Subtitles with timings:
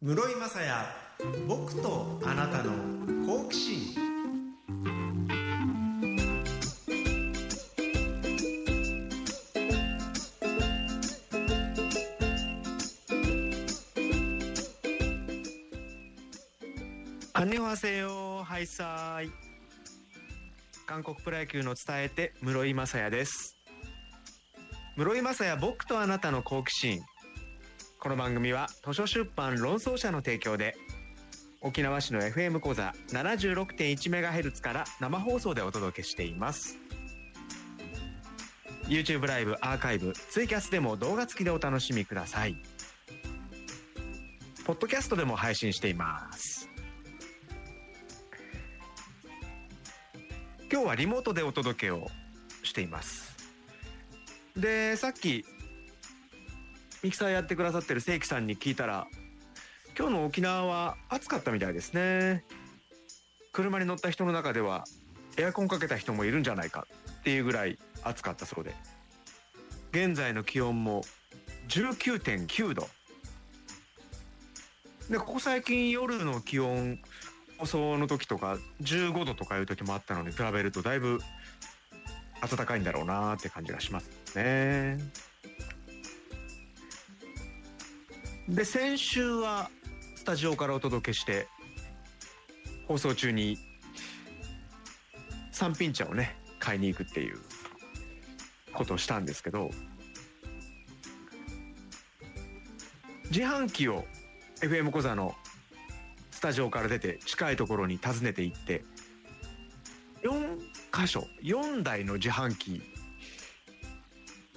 [0.00, 2.70] 室井雅也僕とあなたの
[3.26, 3.96] 好奇心。
[17.32, 19.32] アンニョンハセヨハイサーイ
[20.86, 23.56] 韓国プロ野球の伝えて室井雅也です。
[24.96, 27.00] 室井雅也僕とあなたの好奇心。
[28.00, 30.76] この番組は図書出版論争者の提供で
[31.60, 36.78] 沖縄市の FM 講座 76.1MHz から生放送でお届けしています。
[38.86, 42.62] YouTube ライブアーカイブツイキャスでも動画付きでお楽しみください。
[44.64, 46.70] ポッドキャストでも配信しています。
[50.70, 52.06] 今日はリモートでお届けを
[52.62, 53.34] しています。
[54.56, 55.44] でさっき
[57.02, 59.06] ミキサーやってくださってる正規さんに聞いたら
[59.96, 62.44] 今日の沖縄は暑かったみたいですね。
[63.52, 64.84] 車に乗った人の中では
[65.36, 66.86] エアコンかけた人もいるんじゃないか
[67.20, 68.74] っていうぐらい暑かったそうで。
[69.90, 71.02] 現在の気温も
[71.68, 72.88] 19.9度。
[75.10, 76.98] でここ最近夜の気温
[77.58, 81.20] 放送の時とか15度とかいう時もあったのに比べるとだいぶ
[82.40, 84.98] 暖かいんだろうなって感じがしますね。
[88.48, 89.70] で先週は
[90.16, 91.46] スタジオからお届けして
[92.86, 93.58] 放送中に
[95.52, 97.38] 三品茶をね買いに行くっていう
[98.72, 99.70] ことをしたんですけど
[103.30, 104.06] 自販機を
[104.62, 105.34] FM 小座の
[106.30, 108.82] スタジオから出て近いところに訪ねて行って
[110.22, 110.58] 4
[110.90, 112.80] 箇所4台の自販機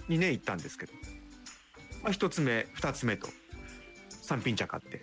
[0.08, 0.94] にね行ったんですけど、
[2.04, 3.28] まあ、1つ目2つ目と
[4.32, 5.02] 三品茶買って。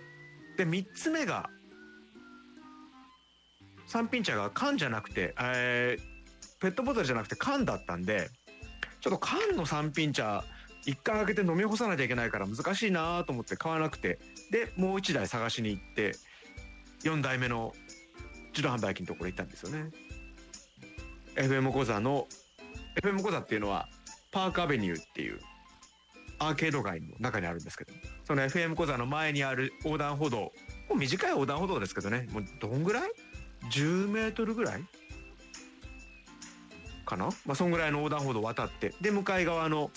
[0.56, 1.50] で3つ目が
[3.86, 8.30] 三品茶が缶じゃなくて、えー、ペットボトルじゃなくて缶だったんで
[9.02, 10.44] ちょっと缶の三品茶
[10.86, 14.18] 一回開けて飲み干さなきゃいけないから難しいなと思って買わなくて。
[14.50, 16.14] でもう1台探しに行って
[17.04, 17.74] 4台目の
[18.52, 19.90] 自動販売機のところ行ったんですよね。
[21.34, 22.26] FM 講座の
[23.02, 23.90] FM 講座っていうのは
[24.32, 25.38] パークアベニューっていう
[26.38, 27.92] アーケード街の中にあるんですけど
[28.24, 30.52] その FM 講座の前にある横断歩道も
[30.90, 33.10] う短い横断歩道ですけどねもうどんぐらい
[33.70, 34.82] ？10メートルぐらい
[37.04, 37.26] かな？
[37.44, 39.90] まあそんぐらいの横断歩道を渡ってで向かい側の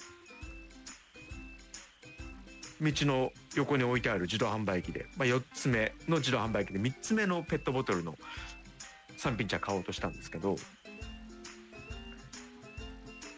[2.81, 8.15] 道の横に置いてある自動販売機で、まあ、4つ目の自動販売機で3つ目のペットボトルの
[9.17, 10.55] 三品茶買おうとしたんですけど、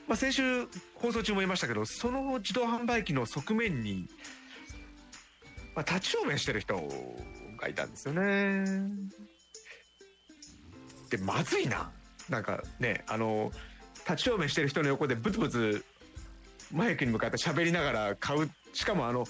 [0.08, 4.08] まあ、先週放送中も言いましたけどその自動販売機の側面に、
[5.76, 6.76] まあ、立ち小便してる人
[7.58, 8.66] がいたんですよね。
[11.10, 11.92] でまずいな
[12.30, 13.52] なんかねあの
[14.10, 15.86] 立ち小便してる人の横でブツブツ
[16.72, 19.26] マイクに向かって喋りながら買うしかもあの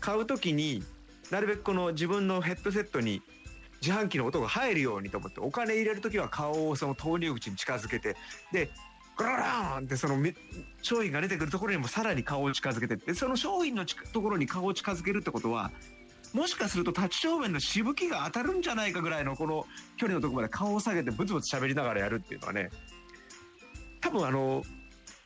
[0.00, 0.82] 買う時に
[1.30, 3.20] なるべくこの自分のヘッドセットに
[3.82, 8.16] 自販機の音が入るようにと思ってお金入れる時は顔をその投入口に近づけて
[8.52, 8.70] で
[9.16, 10.16] ゴロランってその
[10.82, 15.70] 商品が出てくるところにもさらに顔を近づけてでその商品のところに顔を近づけるってことは
[16.34, 19.66] もしかすると立ち正面のしぶきが当たるんじゃないかぐらいのこの
[19.96, 22.68] 距離のとこまで顔を下げてブツブツ喋りながらやるっていうのはね
[24.02, 24.62] 多分あの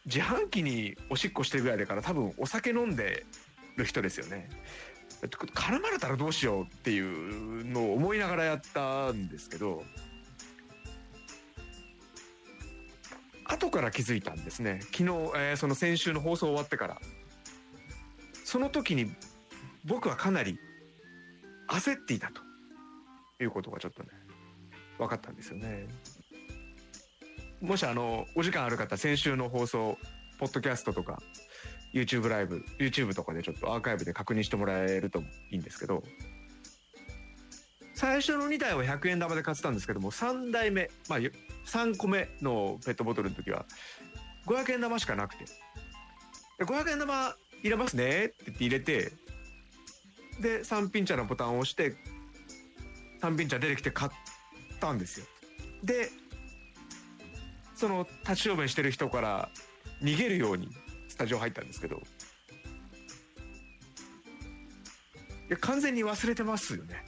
[0.07, 3.27] 自販機におしっこしてるぐらいだから多分お酒飲んで
[3.77, 4.49] る人ですよね。
[5.29, 9.83] 絡まれたらどうしようっていうのを思いながらやったんですけど
[13.53, 14.81] 後から気づいたんですね。
[14.93, 17.01] 昨日、えー、その先週の放送終わってから。
[18.45, 19.13] その時に
[19.85, 20.59] 僕はかなり
[21.69, 22.51] 焦っていたと。
[23.45, 24.09] いうことがちょっとね
[24.99, 25.87] 分かったんですよね。
[27.61, 29.99] もしあのお時間ある方先週の放送
[30.39, 31.21] ポッドキャストとか
[31.93, 36.03] YouTube ライブ YouTube とかでちょっとアーカイブで確認してもらえるといいんですけど
[37.93, 41.19] 最初の2台は100円玉で買ってたんですけども3台目、まあ、
[41.67, 43.65] 3個目のペットボトルの時は
[44.47, 45.45] 500円玉しかなくて。
[46.65, 49.13] 500円玉入れますねって言って入れて
[50.41, 51.95] で三品茶のボタンを押して
[53.21, 54.11] 三品茶出てきて買っ
[54.79, 55.27] たんですよ。
[55.83, 56.11] で
[57.75, 59.49] その立ち小便してる人から
[60.03, 60.69] 逃げるように
[61.09, 61.97] スタジオ入ったんですけど。
[61.97, 62.01] い
[65.53, 67.05] や完全に忘れてますよね。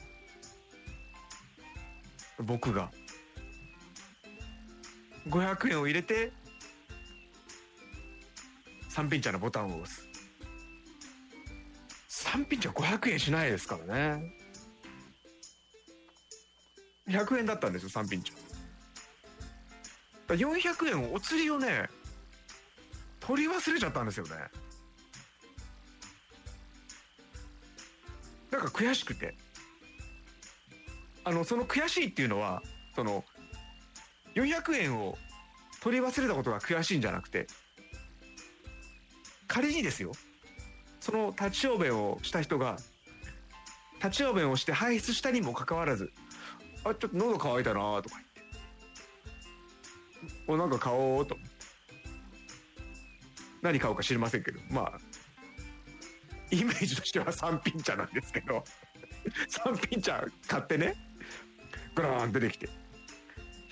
[2.39, 2.91] 僕が。
[5.27, 6.31] 500円を入れて
[8.89, 10.07] 三品茶のボタンを押す。
[12.07, 14.35] 三品茶500円しないですからね。
[17.07, 18.33] 100円だったんですよ三品茶。
[20.27, 21.89] だ400円お釣りをね
[23.19, 24.31] 取り忘れちゃったんですよね。
[28.51, 29.35] なんか悔しくて。
[31.25, 32.61] あのその悔しいっていうのは
[32.95, 33.23] その
[34.35, 35.17] 400円を
[35.81, 37.47] 取り忘れたことが悔しいんじゃなくて
[39.47, 40.13] 仮にですよ
[40.99, 42.77] その立ち小便をした人が
[43.95, 46.11] 立ち小便をして排出したにもかかわらず
[46.83, 48.33] 「あちょっと喉乾いたな」とか言って
[50.47, 51.37] 「おなんか買おう」と。
[53.61, 54.99] 何買うか知りませんけどまあ
[56.51, 58.63] イメージとしては三品茶なんですけど
[59.47, 60.95] 三品茶買ってね
[61.95, 62.82] グラーン出てきて。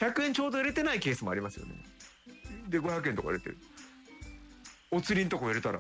[0.02, 1.76] 100円ちょうど入れてないケースもありますよね。
[2.68, 3.58] で500円とか入れてる。
[4.90, 5.80] お釣りんとこ入れたら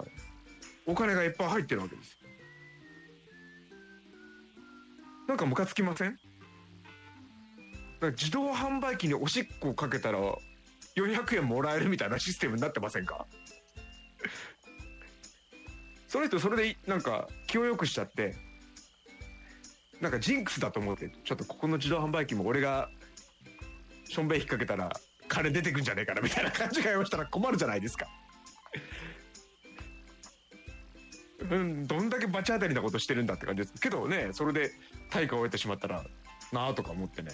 [0.85, 2.18] お金がいっぱい入ってるわけです
[5.27, 6.18] なんかムカつきません？
[8.01, 10.19] 自動販売機におしっこをかけたら
[10.95, 13.25] 400円もらえるみたいなシステムになってませんか？
[16.07, 18.35] その人それでなんか気を良くしちゃって
[20.00, 22.89] なんかジンクスだと思ってちょっとここの自動販売機も俺が
[24.11, 24.91] しょんべん引っ掛けたら
[25.29, 28.05] 金出てくんじゃねえかなみたいな感じがしたら困るじゃないですか。
[31.49, 34.71] うん、どんだけ罰当たりなことしてるんだって感じですけどねそれで
[35.09, 36.03] 対価を得てしまったら
[36.51, 37.31] なあとか思ってね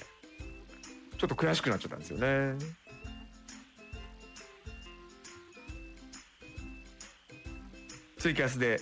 [1.17, 2.53] ちょっと悔しくなっちゃったんですよね。
[8.19, 8.79] ツイキャスで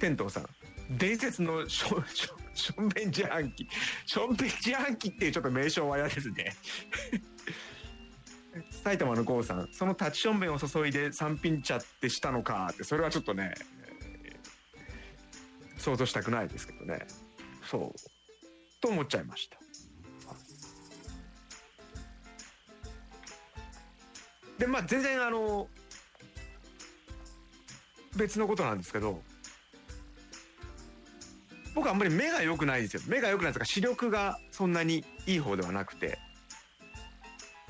[0.00, 0.46] 天童さん
[0.90, 3.68] 伝説のしょしょしょんべん自販機
[4.06, 6.54] しょんべん自販機っていうちょっと名称は嫌ですね
[8.84, 13.54] 埼玉の郷さんその立ちしょんべんを注いで三品茶ってしたのかってそれはちょっとね
[15.78, 17.06] 想像したくないですけどね。
[17.70, 18.80] そう。
[18.80, 19.58] と思っちゃいました。
[24.58, 25.66] でまあ全然あの
[28.16, 29.20] 別のことなんですけど
[31.74, 33.02] 僕あんまり目が良くないですよ。
[33.06, 33.58] 目が良くないです。
[33.58, 36.18] か視力がそんなにいい方ではなくて。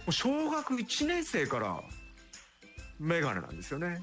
[0.08, 1.82] う小学1年生から
[2.98, 4.02] 眼鏡なんですよね。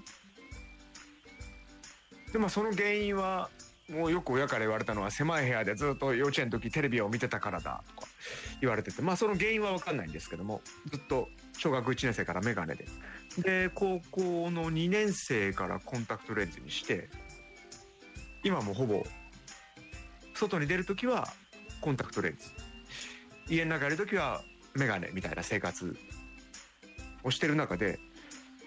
[2.33, 3.49] でまあその原因は
[3.89, 8.07] もうよく親から言われたのは狭い部屋でずっと幼稚園の時テレビを見てたからだとか
[8.61, 11.27] 言われててまあその原因は分かんないんですけどもずっと
[11.57, 12.85] 小学1年生から眼鏡で。
[13.37, 17.09] で高校の2年生からコンタクトレンズにして
[18.43, 19.03] 今もほぼ
[20.33, 21.27] 外に出る時は
[21.79, 22.49] コンタクトレンズ。
[23.49, 24.41] 家の中にいる時は
[24.75, 25.95] 眼鏡みたいな生活
[27.23, 27.99] をしてる中で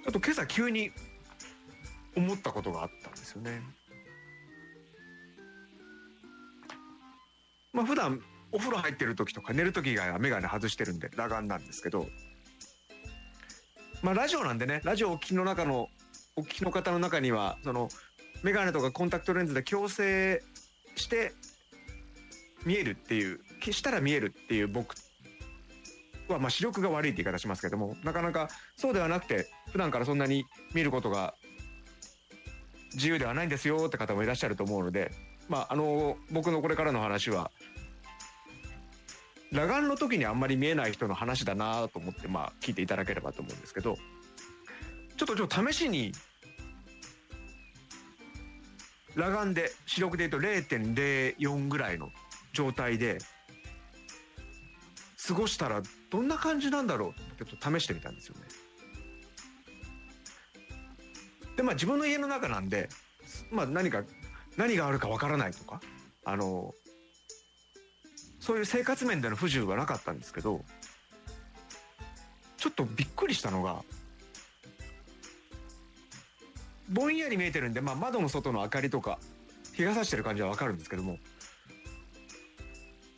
[0.05, 0.91] ちょっと今朝急に
[2.17, 3.63] 思ったことがあったんですよね。
[7.73, 8.21] まあ普段
[8.53, 12.07] お風呂入ってる時とか寝る時以外は眼鏡外してるんで裸眼なんですけど
[14.01, 15.89] まあラジオなんでねラジオお聞きの中の
[16.37, 17.89] お聞きの方の中にはその
[18.45, 20.43] 眼鏡とかコンタクトレンズで矯正
[20.95, 21.33] して
[22.65, 24.95] 見えるっていう消したら見えるっていう僕
[26.29, 31.35] はまあ視力が悪いって言い方しますけどもなかなかそうではなくて普段からそんなに見ることが
[32.95, 35.11] 自由ではないんですよって方もいらっしゃると思うので
[35.49, 37.51] まああの僕のこれからの話は
[39.53, 43.97] 裸眼の時にあんまり見えない人の話だなと思ってまあ聞いていただければと思うんですけど
[45.17, 46.13] ちょっとちょっと試しに
[49.15, 52.11] 裸眼で視力で言うと0.04ぐらいの
[52.53, 53.19] 状態で
[55.27, 55.83] 過ごしたら
[56.15, 58.43] どんな感じなんだろうちょっと試してみたんですよね。
[61.57, 62.89] でまあ自分の家の中なんで、
[63.51, 64.05] まあ、何か
[64.57, 65.81] 何があるかわからないとか
[66.25, 66.73] あの
[68.39, 70.65] そういう生活面での不自由はなかったんですけど
[72.59, 73.83] ちょっとびっくりしたのが
[76.91, 79.19] ぼんやり見えてるんで、まあ、窓の外の明かりとか
[79.73, 81.19] 日が差してる感じはわかるんですけども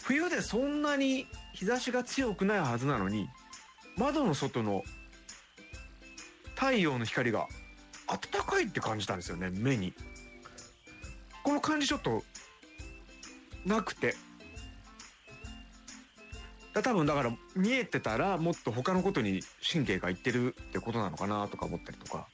[0.03, 1.27] 冬でそんなに
[1.57, 3.31] 日差しが強くないはずなのに
[3.97, 4.83] 窓の外の
[6.55, 7.49] 太陽の光が
[8.07, 9.95] 暖かいって感じたんですよね目に。
[11.43, 12.23] この感じちょっと
[13.65, 14.15] なくて。
[16.75, 19.41] 多分だから見えてたらもっと他のことに
[19.73, 22.29] 神経がいってるってことなのかなとか思ったりとか。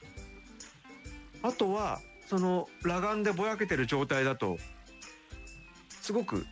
[1.43, 4.57] あとはその裸眼でぼやけてる状態だと
[6.01, 6.45] すごく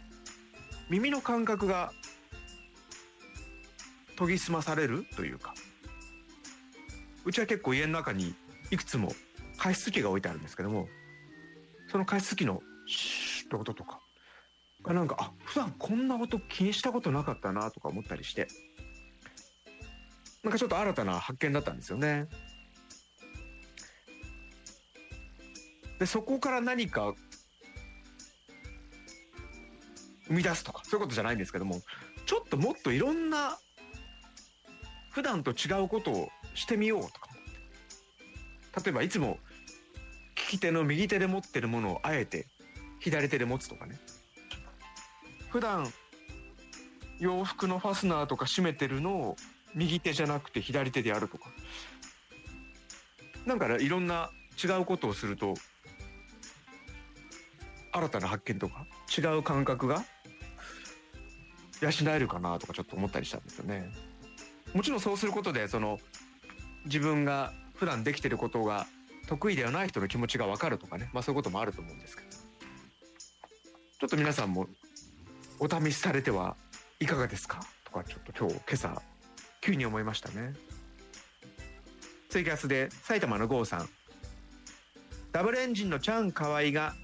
[0.89, 1.91] 耳の感覚が
[4.21, 5.53] 研ぎ澄まされるというか
[7.25, 8.33] うちは結構家の中に
[8.71, 9.11] いくつも
[9.57, 10.87] 加湿器が置いてあるんですけども
[11.91, 13.99] その加湿器のシューって音とか
[14.83, 18.47] がなんかあ普段こんな音気にしたことなかったなとか思ったりして
[20.43, 22.27] なんかちょっと新たな発見だったんですよね。
[25.99, 27.13] でそこから何か
[30.27, 31.79] 生み出すとかそういうことじゃないんですけども
[32.25, 33.59] ちょっともっといろんな
[35.11, 37.29] 普段と違うことをしてみようとか。
[38.83, 39.37] 例えばいつも
[40.51, 42.47] 利き手の右手で持ってるものをあえて
[42.99, 43.99] 左手で持つとかね。
[45.49, 45.91] 普段
[47.19, 49.35] 洋服のファスナーとか閉めてるのを
[49.75, 51.49] 右手じゃなくて左手でやるとか。
[53.45, 54.31] なんかいろんな
[54.63, 55.55] 違うことをすると
[57.91, 58.85] 新たな発見とか
[59.17, 60.05] 違う感覚が
[61.81, 64.10] 養えるかなとかちょっと思ったりしたんですよね。
[64.73, 65.99] もちろんそうすることでその
[66.85, 68.87] 自分が普段できてることが
[69.27, 72.29] 得意ではない人の気持ちが分かるとかね、まあ、そういうこともあると思うんですけど。
[72.29, 74.67] ちょっと皆さんも
[75.59, 76.55] お試しされては
[76.99, 77.59] いかがですか？
[77.83, 79.01] とかちょっと今日今朝
[79.61, 80.53] 急に思いましたね。
[82.29, 83.89] ツイキャスで埼玉の郷さん。
[85.31, 86.95] ダブルエンジンのチャン河合が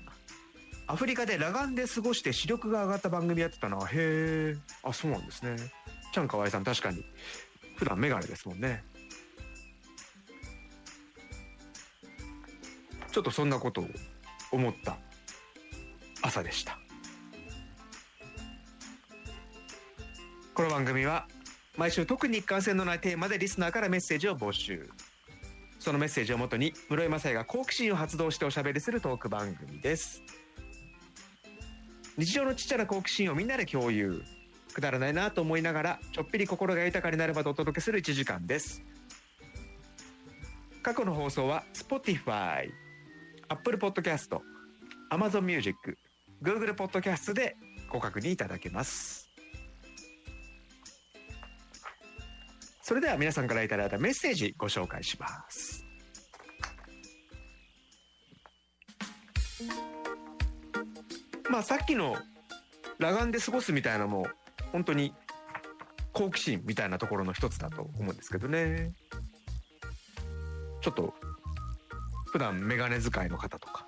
[0.87, 3.77] アフリカで裸眼で過ごして視力が上がった番組やってたな。
[3.85, 5.55] へえあそうなんですね。
[6.13, 7.05] チャン河合さん確かに。
[7.77, 8.83] 普段メガネですもんね。
[13.11, 13.87] ちょっとそんなことを
[14.51, 14.97] 思った
[16.21, 16.77] 朝でした。
[20.53, 21.27] この番組は
[21.77, 24.89] 毎週特に一貫性のないテーマでリスナーからメッセージを募集。
[25.79, 30.23] そのメッセージをもとに室井雅也が好奇心を発動しておしゃべりするトーク番組です。
[32.17, 34.23] 日常のちっちゃな好奇心をみんなで共有。
[34.77, 38.83] くだらないなと思いながらちょっぴり心が豊かになればとお届けする1時間です。
[40.83, 42.69] 過去の放送は Spotify、
[43.47, 44.39] Apple Podcast、
[45.09, 45.97] Amazon Music、
[46.43, 47.55] Google Podcast で
[47.89, 49.31] ご確認いただけます。
[52.83, 55.83] それでは皆さんからいただいたメッセージご紹介します。
[61.49, 62.15] まあさっきの
[62.99, 64.27] 裸眼で過ごすみたいなのも
[64.71, 65.13] 本当に
[66.13, 68.91] 好奇心みたいなところの一つだと思うんですけどね。
[70.81, 71.13] ちょっと
[72.31, 73.85] 普段メガネ使いの方とか。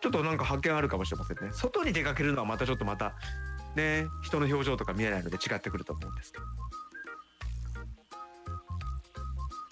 [0.00, 1.50] ちょっとなんか発見あるかもしれませんね。
[1.52, 3.14] 外に出かけるのはまたちょっとまた
[3.74, 6.44] ね人の表情とか見えないので違ってくると思うんですけど。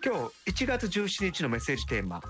[0.04, 2.20] 今日1月17日のメッセージテーマ。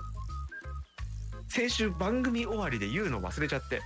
[1.49, 3.81] 先週番組終わりで言うの忘れちゃって。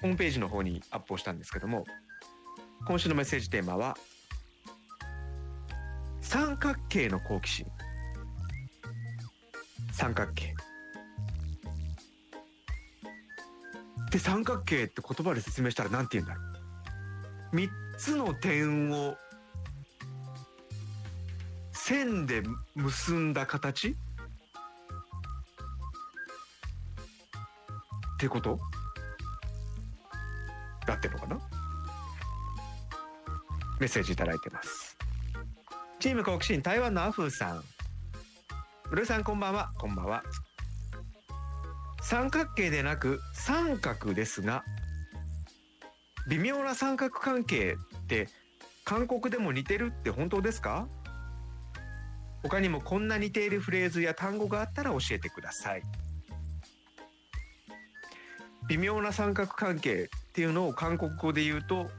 [0.00, 1.84] ホームページの方にアップをしたんですけども
[2.86, 3.96] 今週のメッセージテーマは
[6.22, 7.66] 三角形の好奇心。
[9.92, 10.54] 三角形。
[14.10, 16.40] で三角形って言葉で説明したら何て言うんだろ
[17.52, 17.56] う。
[17.56, 19.16] 3つの点を
[21.72, 22.42] 線で
[22.76, 23.88] 結んだ形？
[23.88, 23.94] っ
[28.18, 28.58] てこと？
[30.90, 31.38] なってるのかな？
[33.78, 34.98] メッセージ頂いてます。
[36.00, 37.62] チーム好奇心台湾のアフーさん。
[38.90, 39.70] うるさんこんばんは。
[39.78, 40.24] こんばんは。
[42.02, 44.64] 三角形でなく三角ですが
[46.28, 48.28] 微妙な三角関係って
[48.84, 50.88] 韓国でも似てるって本当ですか？
[52.42, 55.82] 他にもこんな似ているフレーズや単語があったら教えてください。
[58.68, 61.90] 微妙な三角関係っていうのを韓国語で言うと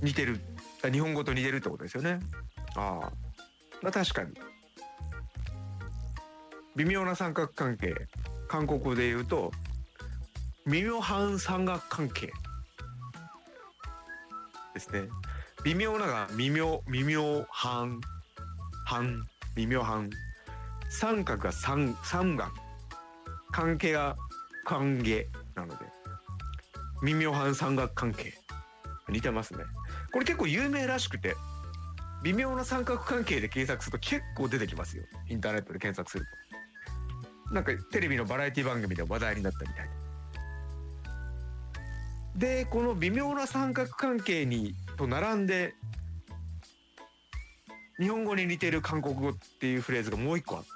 [0.00, 0.40] 似てる。
[0.90, 2.20] 日本語と似てるってことですよね。
[2.76, 3.12] ああ。
[3.82, 4.30] まあ確かに。
[6.76, 7.94] 微妙な三角関係。
[8.48, 9.52] 韓国語で言うと
[10.66, 12.32] 微妙半三角関係。
[14.72, 15.08] ですね。
[15.62, 18.00] 微妙なが微妙微妙半
[18.86, 19.26] 半
[19.56, 20.08] 微妙半。
[20.88, 22.50] 三角が三三角。
[23.50, 24.16] 関係が
[24.68, 25.86] 関係なので
[27.02, 28.34] 微妙半三角関係
[29.08, 29.60] 似てますね
[30.12, 31.34] これ結構有名らしくて
[32.22, 36.26] 微妙な三角関係で検索すると結構出てきますよインターネットで検索する
[37.48, 39.88] となんかテレビのバラエティ番組で話題になったみたい
[42.36, 45.74] でこの微妙な三角関係にと並んで
[47.98, 50.68] 日本語に似てる韓国語っていうフレーズがもう一個あって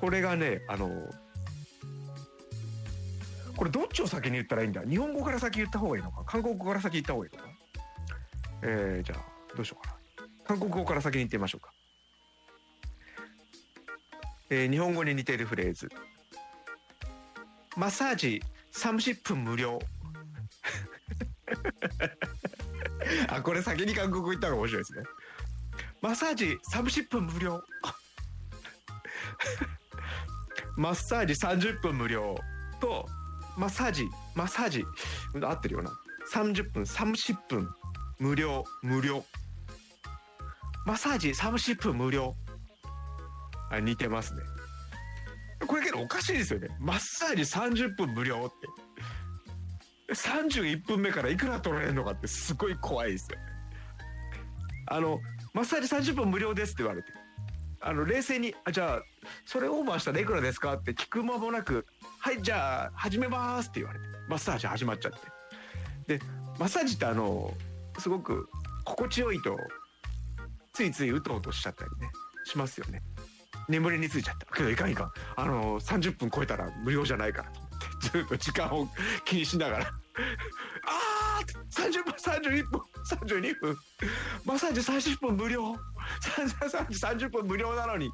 [0.00, 0.88] これがねあの
[3.56, 4.82] これどっちを先に言ったらいいんだ？
[4.82, 6.24] 日本語から先言った方がいいのか？
[6.24, 7.48] 韓国語から先言った方がいいのか？
[8.62, 9.98] えー、じゃあどうしようかな。
[10.44, 11.72] 韓国語から先に言ってみましょうか。
[14.50, 15.88] えー日本語に似てるフレーズ。
[17.76, 18.42] マッサージ
[18.72, 19.78] 30分無料。
[23.28, 25.02] あこれ先に韓国行った方が面白いですね。
[26.00, 27.62] マッサージ30分無料。
[30.76, 32.36] マッサージ30分無料
[32.80, 33.06] と
[33.56, 34.84] マッサージマッサージ。
[35.40, 35.92] 合ってるよな。
[36.32, 37.68] 30分30分。
[38.18, 39.24] 無料無料。
[40.86, 42.34] マッサージ30分無料。
[43.70, 44.42] あ似てますね。
[45.66, 46.68] これけどおかしいですよね。
[46.78, 48.84] マッサージ30分無料って。
[50.12, 53.38] 31分目からいくら取られるのかってすごい怖いですよ
[54.88, 55.18] あの
[55.54, 57.08] マッサージ30分無料ですって言われて。
[57.86, 59.02] あの冷静にあじゃあ
[59.44, 61.84] それオーバーしたらいくらですかって聞く間もなく
[62.18, 65.12] はいじゃあ始めますって言われてマッサージ始まっちゃっ
[66.06, 66.18] て。
[66.18, 66.24] で
[66.58, 67.52] マッサージってあの
[67.98, 68.48] すごく
[68.84, 69.58] 心地よいと
[70.72, 72.10] ついついうとうとしちゃったりね
[72.46, 73.02] しますよね。
[73.68, 74.46] 眠りについちゃった。
[74.54, 75.12] けどいかんいかん。
[75.36, 77.70] あの30分超えたら無料じゃないからと思っ
[78.12, 78.88] てずっと時間を
[79.26, 79.86] 気にしながら。
[80.86, 83.76] あー30分31分32分
[84.44, 84.80] マッサージ
[85.12, 88.10] 30分無料マッサージ30分無料なのに。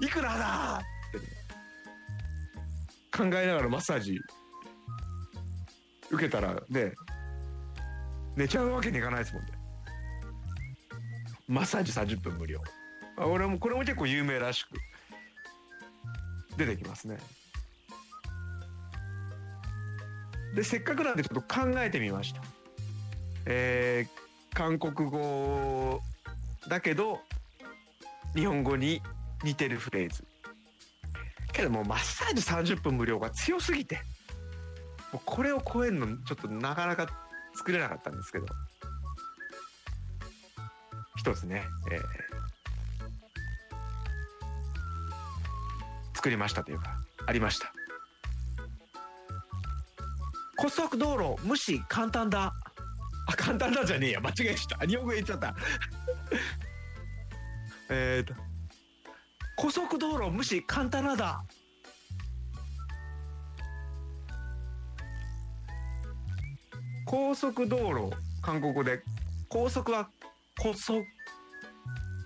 [0.00, 0.80] いくらだ？
[0.80, 0.80] っ
[1.12, 1.24] て、ね、
[3.12, 4.18] 考えながらマッサージ。
[6.10, 6.92] 受けたらね。
[8.36, 9.50] 寝ちゃうわけにいかないですもんね。
[11.48, 12.60] マッサージ30分無料
[13.16, 14.68] あ俺もこれも結構有名らしく。
[16.56, 17.18] 出てきますね。
[20.54, 22.42] でせっかくなんでちょっと考えてみました。
[23.46, 26.00] えー、韓国語
[26.68, 27.20] だけど
[28.34, 29.00] 日本語に
[29.44, 30.24] 似てるフレーズ。
[31.52, 33.98] けどもマッサージ30分無料が強すぎて
[35.10, 37.08] もうこれを超えるのちょっとなかなか
[37.54, 38.46] 作れなかったんですけど。
[41.16, 42.36] 一つね、えー
[46.26, 47.72] 作りましたというかありました。
[50.56, 52.52] 高速道路無視簡単だ。
[53.26, 54.20] あ簡単だじゃねえや。
[54.20, 54.86] 間違えちゃった。
[54.86, 55.54] 日本語言っちゃった。
[57.90, 58.34] えっと。
[59.56, 61.44] 高速道路無視簡単なだ。
[67.06, 68.10] 高速道路
[68.42, 69.02] 韓国語で
[69.48, 70.10] 高速は
[70.58, 71.04] 高速。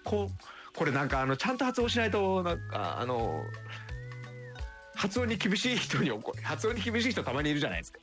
[0.04, 0.30] こ
[0.74, 3.42] これなんかあのちゃんと発音しないとなんかあの
[4.94, 7.98] 発音に厳しい人に怒発音に厳しい人たまにいるじゃないですか。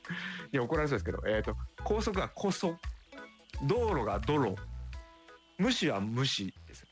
[0.52, 1.56] に怒られそうですけど、えー、と。
[1.88, 2.76] 高速は高速。
[3.64, 4.56] 道路が泥
[5.58, 6.90] 無視は無視ですね。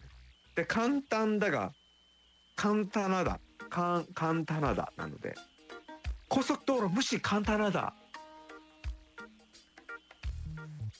[0.55, 1.73] で簡単だが
[2.55, 3.41] 簡単なだ。
[3.69, 5.35] かん簡単なだなので。
[6.29, 7.93] 高速道路無視簡単なだ。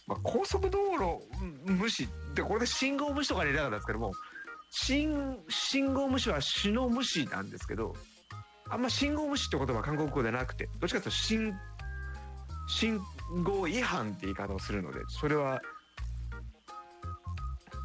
[0.08, 1.26] まあ、高速道路
[1.66, 4.12] 無視でこれで信号無視とかに入れなかったんですけども
[4.72, 7.96] 信信号無視は死の無視なんですけど
[8.70, 11.54] あんま信号無視って言葉は韓国語でなくてどっちかというと信
[12.68, 13.00] 信
[13.44, 15.62] 号違反って言い方をするのでそれは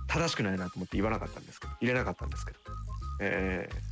[0.06, 2.58] 正しくないなと思って言わなかったんですけど入れなかったんですけど。
[3.20, 3.90] えー。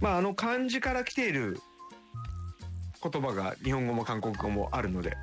[0.00, 1.58] まああの漢字から来ている
[3.02, 5.16] 言葉が日本語も韓国語もあるので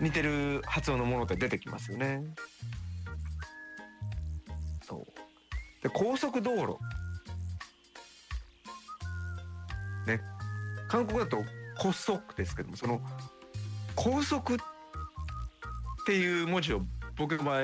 [0.00, 2.22] 似てる発音のものって出てきますよね。
[4.86, 5.82] そう。
[5.82, 6.76] で高速道路。
[10.88, 11.44] 韓国だと
[11.78, 13.00] 高速ですけどもその
[13.94, 14.56] 高速っ
[16.06, 16.82] ていう文字を
[17.16, 17.62] 僕の場合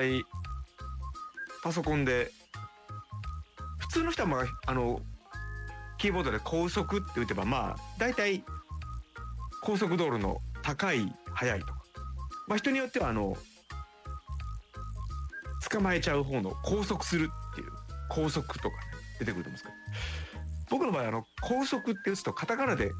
[1.63, 2.31] パソコンで
[3.79, 4.99] 普通の人はまああの
[5.97, 8.43] キーボードで高速って打てばまあ大体
[9.61, 11.73] 高速道路の高い速いとか、
[12.47, 13.37] まあ、人によってはあの
[15.69, 17.67] 捕まえちゃう方の高速するっていう
[18.09, 18.73] 高速とか、ね、
[19.19, 19.75] 出てくると思うんですけど。
[20.73, 22.91] 僕の場合あの高速って打つとカタカナで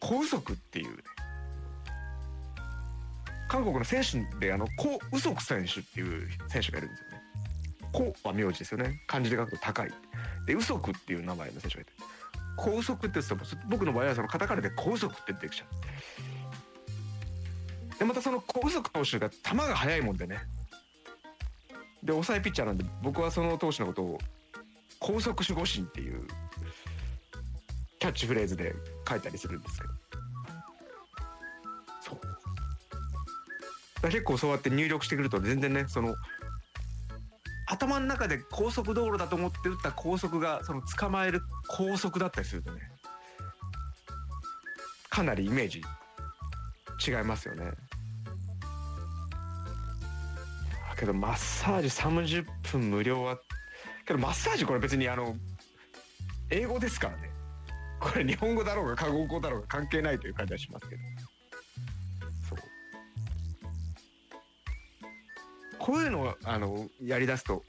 [0.00, 1.02] 高速っていうね。
[3.46, 7.20] 韓国の選手であのコ・ウソク選手っていう選手がいるんですよね。
[7.92, 9.02] コは名字ですよね。
[9.06, 9.92] 漢字で書くと高い。
[10.46, 11.92] でウソクっていう名前の選手がいて。
[12.56, 15.66] 高速って言ってた僕の場合はそのカタカナで高速って出てきちゃ
[17.94, 17.98] う。
[17.98, 20.38] でまたその高速投手が球が速いもんでね。
[22.02, 24.18] で抑えピッチャーなんで僕はその投手のことを
[24.98, 26.26] 高速守護神っていう
[28.14, 28.74] チフレーズで
[29.08, 29.94] 書いたりするんですけど。
[32.00, 32.20] そう。
[34.02, 36.14] だ結構そうやって入力してくると全然ねその
[37.66, 42.80] 頭の中で高速道路だと思って打った高速がその捕まえる高速だったりするとね
[45.08, 45.82] かなりイメージ
[47.06, 47.72] 違いますよね。
[50.96, 53.38] けけどマッサージ30分無料は
[54.06, 55.36] けどマッサージこれ別にあの
[56.50, 57.33] 英語ですからね。
[58.04, 61.02] これ日本語だろうが韓国語だろうが関係ないという感じはしますけど。
[62.50, 62.58] そう。
[65.78, 67.62] こういうのをあのやりだすと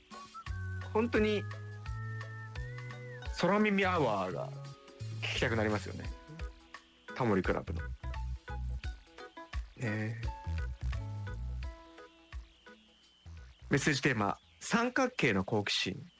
[0.93, 1.41] 本当に
[3.39, 4.49] 空耳アワーが
[5.21, 6.03] 聞きたくなりますよね。
[7.15, 7.81] タモリクラブの。
[9.79, 10.15] え
[13.69, 16.14] メッセージテーマ三角形の好奇心。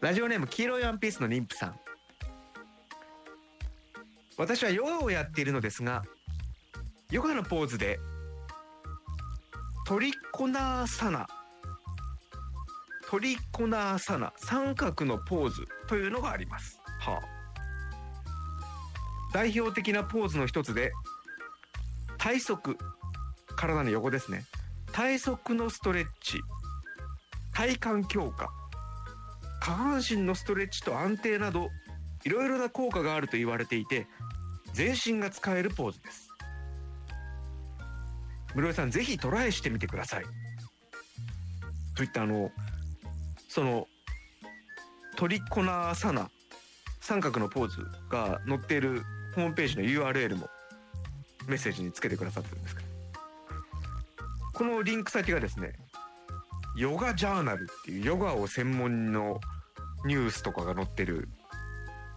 [0.00, 1.80] ラジオネーム黄色いワンピースの妊婦さん。
[4.38, 6.02] 私はヨガをやっているのですが
[7.10, 8.00] ヨガのポーズで
[9.86, 11.26] トリコナーサナ
[13.10, 17.20] トリコナーサナ三角のポーズというのがあります、はあ、
[19.34, 20.92] 代表的なポーズの一つで
[22.16, 22.76] 体側
[23.56, 24.44] 体の横ですね。
[24.92, 26.40] 体側のストレッチ
[27.52, 28.50] 体幹強化
[29.60, 31.68] 下半身のストレッチと安定など
[32.24, 34.06] いろいろな効果があると言われていて
[34.72, 36.28] 全身が使えるポーズです。
[38.54, 40.24] 室井さんぜひトライしてみてください。
[41.94, 42.50] といったあの
[43.48, 43.86] その
[45.16, 46.30] トリコナーサナ
[47.00, 49.02] 三角のポーズが載っている
[49.34, 50.48] ホームページの URL も
[51.46, 52.90] メッセージにつけてくださってるんですけど。
[54.52, 55.72] このリンク先がですね
[56.76, 59.40] ヨガジャーナルっていうヨガを専門の
[60.04, 61.28] ニュースとかが載ってる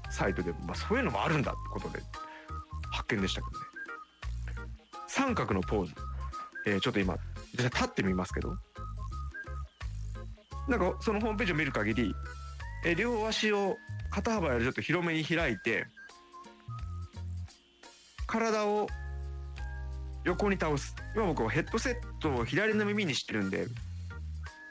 [0.09, 2.03] サイトで、まあ、そういうのもあるんだってことで
[2.91, 3.65] 発見でしたけどね。
[5.07, 5.93] 三角のポーズ、
[6.65, 7.17] えーちょっと今
[7.53, 8.55] 実際立ってみますけど。
[10.67, 12.15] なんかそのホームページを見る限り、
[12.85, 13.77] えー両足を
[14.11, 15.87] 肩幅よりちょっと広めに開いて
[18.27, 18.87] 体を
[20.23, 20.95] 横に倒す。
[21.15, 23.67] 今僕はヘッドセットを左の耳にしてるんで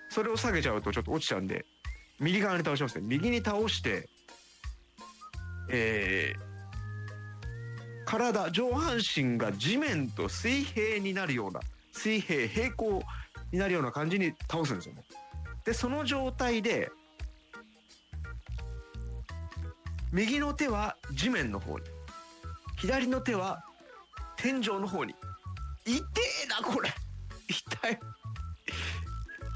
[0.09, 1.65] それを下げちゃうとちょっと落ちちゃうんで
[2.23, 3.03] 右側に倒しますね。
[3.05, 4.09] 右に倒して
[5.69, 6.53] えー
[8.05, 11.61] 体上半身が地面と水平になるような
[11.93, 13.03] 水平平行
[13.51, 15.05] になるような感じに倒すんですよね。
[15.65, 16.91] でその状態で
[20.13, 21.85] 右の手は地面の方に
[22.77, 23.65] 左の手は
[24.37, 25.15] 天井の方に
[25.87, 26.03] 痛
[26.45, 26.93] えなこれ。
[27.49, 27.99] 痛い。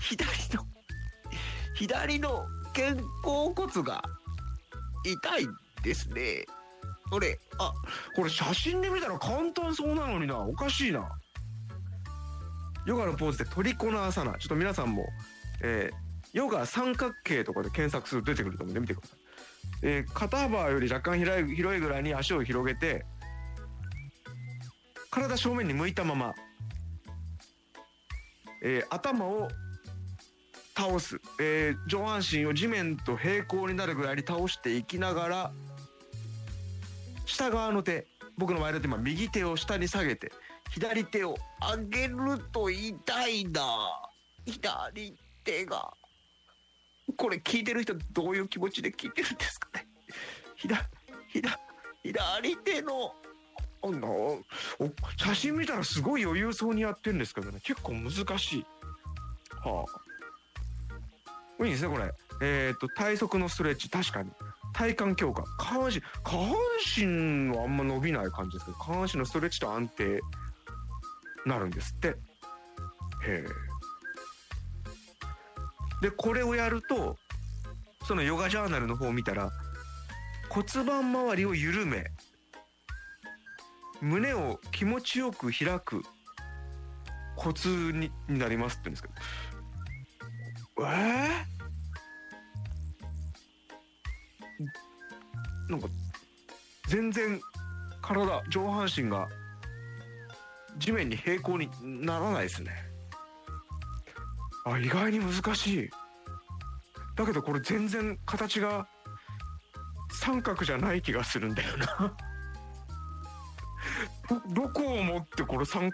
[0.01, 0.67] 左の
[1.75, 2.47] 左の
[2.77, 4.05] 肩甲骨が
[5.03, 5.49] 痛い
[5.83, 6.45] ですね。
[7.11, 7.73] これあ
[8.15, 10.39] これ写真で見たら簡単そうなのにな。
[10.39, 11.09] おかしいな。
[12.85, 15.07] ヨガのポーズでトリコナーサナちょっと皆さんも、
[15.63, 19.19] えーヨガ三角形とかで検索すると出てくると思うんで見てください、
[19.83, 23.07] えー肩幅より若干広い広いぐらいに足を広げて
[25.11, 26.35] 体正面に向いたまま、
[28.63, 29.49] えー頭を
[30.77, 35.53] 倒す、えー上半身を地面と平行になるぐらいに倒していきながら
[37.25, 40.31] 下側の手僕の前の手今右手を下に下げて
[40.71, 42.17] 左手を上げる
[42.53, 43.63] と痛いな。
[44.45, 45.93] 左手が。
[47.17, 49.87] これ聞いてる人どういう気持ちで聞いてるんですかね。
[50.57, 50.79] 左
[51.29, 51.57] 左
[52.03, 53.15] 左手の
[53.83, 54.43] あのお
[55.17, 57.61] 写真見たらすごい余裕そうにやってるんですけどね。
[57.63, 58.67] 結構難しい。
[59.65, 60.06] はあ。
[61.65, 62.13] いいですねこれ。
[62.43, 63.89] えっ、と体側のストレッチ。
[63.89, 64.31] 確かに。
[64.73, 65.45] 体幹強化。
[65.59, 66.55] 下半身下半
[67.51, 70.21] 身はあんま伸びない感じですけど下半身のストレッチと安定
[71.47, 72.09] なるんですって。
[72.09, 72.15] へ
[73.27, 73.47] え
[76.03, 77.17] でこれをやると
[78.07, 79.51] そのヨガジャーナルの方を見たら
[80.51, 82.05] 骨盤周りを緩め
[84.01, 86.03] 胸を気持ちよく開く
[87.35, 89.15] コツにになりますって言うんですけど。
[90.79, 95.89] えー、なんか
[96.89, 97.41] 全然
[98.03, 99.29] 体上半身が
[100.79, 102.71] 地面に平行にならないですね。
[104.65, 105.91] あ意外に難しい。
[107.17, 108.87] だけどこれ全然形が
[110.13, 112.15] 三角じゃない気がするんだよな。
[114.29, 115.91] どどこをもってこれ三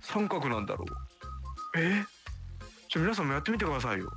[0.00, 1.78] 三角なんだろう。
[1.78, 2.04] え？
[2.96, 4.10] じゃ皆さんもやってみてくださいよ。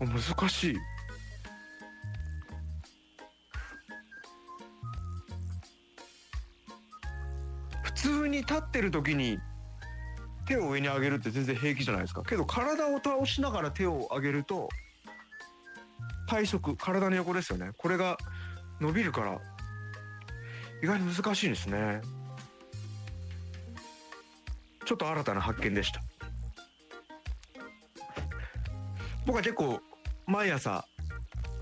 [0.00, 0.76] 難しい。
[7.82, 9.38] 普通に立ってる時に
[10.46, 12.22] 手を上に上げるって全然平気じゃないですか。
[12.24, 14.68] けど体を倒しながら手を上げると
[16.28, 17.70] 体側体の横ですよね。
[17.78, 18.16] これが
[18.80, 19.40] 伸びるから
[20.82, 22.00] 意外に難しいんですね。
[24.86, 26.00] ちょっと新たな発見でした。
[29.26, 29.80] 僕は結構
[30.26, 30.86] 毎朝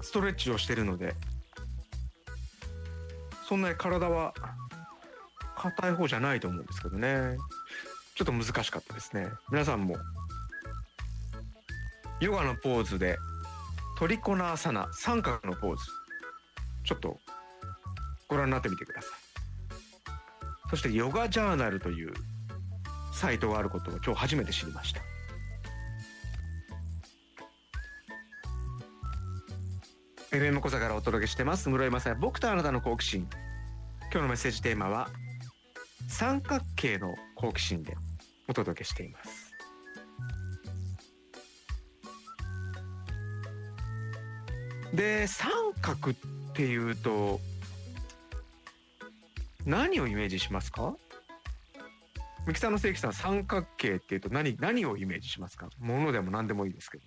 [0.02, 1.14] ストレッチをしてるので
[3.48, 4.34] そんなに体は
[5.56, 7.38] 硬い方じゃないと思うんですけどね。
[8.14, 9.28] ちょっと難しかったですね。
[9.50, 9.96] 皆さんも
[12.20, 13.18] ヨガのポーズで
[13.98, 15.84] トリコナーサナ三角のポーズ
[16.84, 17.18] ちょっと
[18.28, 19.10] ご覧になってみてください。
[20.68, 22.12] そしてヨガジャーナルという
[23.14, 25.00] サイトがあることを今日初めて知りました。
[30.32, 31.68] FM 小座からお届けしてます。
[31.68, 32.14] 室井雅也。
[32.20, 33.28] 僕とあなたの好奇心。
[34.12, 35.08] 今日のメッセージテーマは
[36.08, 37.96] 三角形の好奇心で
[38.48, 39.52] お届けしています。
[44.92, 45.50] で三
[45.80, 46.14] 角っ
[46.52, 47.40] ていうと
[49.64, 50.96] 何をイメージしますか？
[52.46, 55.68] 三木さんの正規さん三角形っていうと何何をイメージしますか？
[55.78, 57.04] ものでも何でもいいですけど。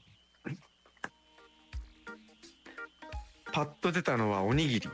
[3.54, 4.89] パッと出たのはおにぎり。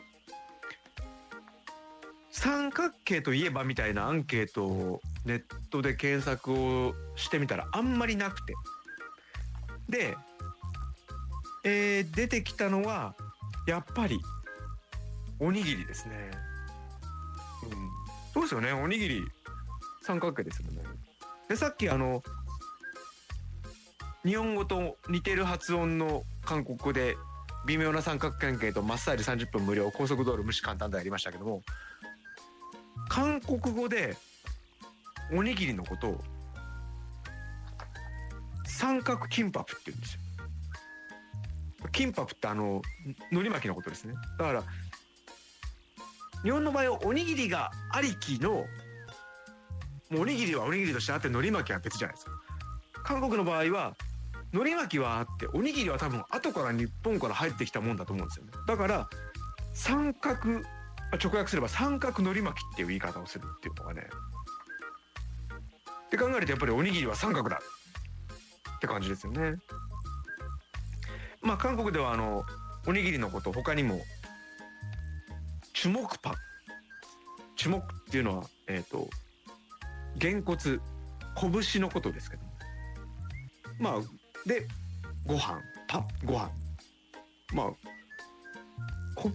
[2.32, 8.53] 三角形といえばみたいなアンケートをネットで検索をしてみたらあんまりなくて。
[9.88, 10.17] で、
[11.63, 13.15] えー、出てきたのは
[13.65, 14.19] やっぱり
[15.39, 16.32] おにぎりですね、
[17.63, 17.71] うん、
[18.34, 18.73] そうですよね？
[18.73, 19.23] おにぎり
[20.03, 20.83] 三角形ですよね。
[21.49, 22.21] でさっきあの
[24.25, 27.17] 日本語と似てる発音の韓国語で
[27.65, 31.61] 微妙な三角関係とマッサージ30分無料高速道路無視簡単でありましたけども
[33.09, 34.15] 韓国語で
[35.33, 36.21] おにぎりのことを
[38.65, 40.19] 三角キンパプって言うんですよ。
[41.91, 42.81] キンパプってあの
[43.31, 44.13] 海苔巻きのことですね。
[44.37, 44.63] だから
[46.43, 48.65] 日本の場合はおにぎりがありきの
[50.13, 52.32] もうおにぎりはおにぎりとしてあって海苔巻きは別じゃないですか。
[53.04, 53.95] 韓国の場合は
[54.54, 58.52] 海苔巻きはあっておにぎりは多分後から日本から入ってきたもんだと思うんですよね。
[58.67, 59.10] だから
[59.73, 60.62] 三角
[61.12, 64.08] 直訳すれば三角海苔巻きっていう言い方をするっていうのがね
[66.06, 67.60] って考えるとやっぱりおにぎりは三角だ
[68.76, 69.56] って感じですよね。
[71.41, 72.43] まあ韓国ではあの
[72.86, 74.02] おにぎりのこと他にも
[75.73, 76.34] チュモクパン
[77.56, 79.10] チュモクっていうのはえっ、ー、と
[80.17, 80.82] げんこつ
[81.36, 82.43] 拳のことですけど。
[83.80, 83.93] まあ
[84.47, 84.67] で
[85.26, 86.52] ご飯パご飯。
[87.54, 87.71] まあ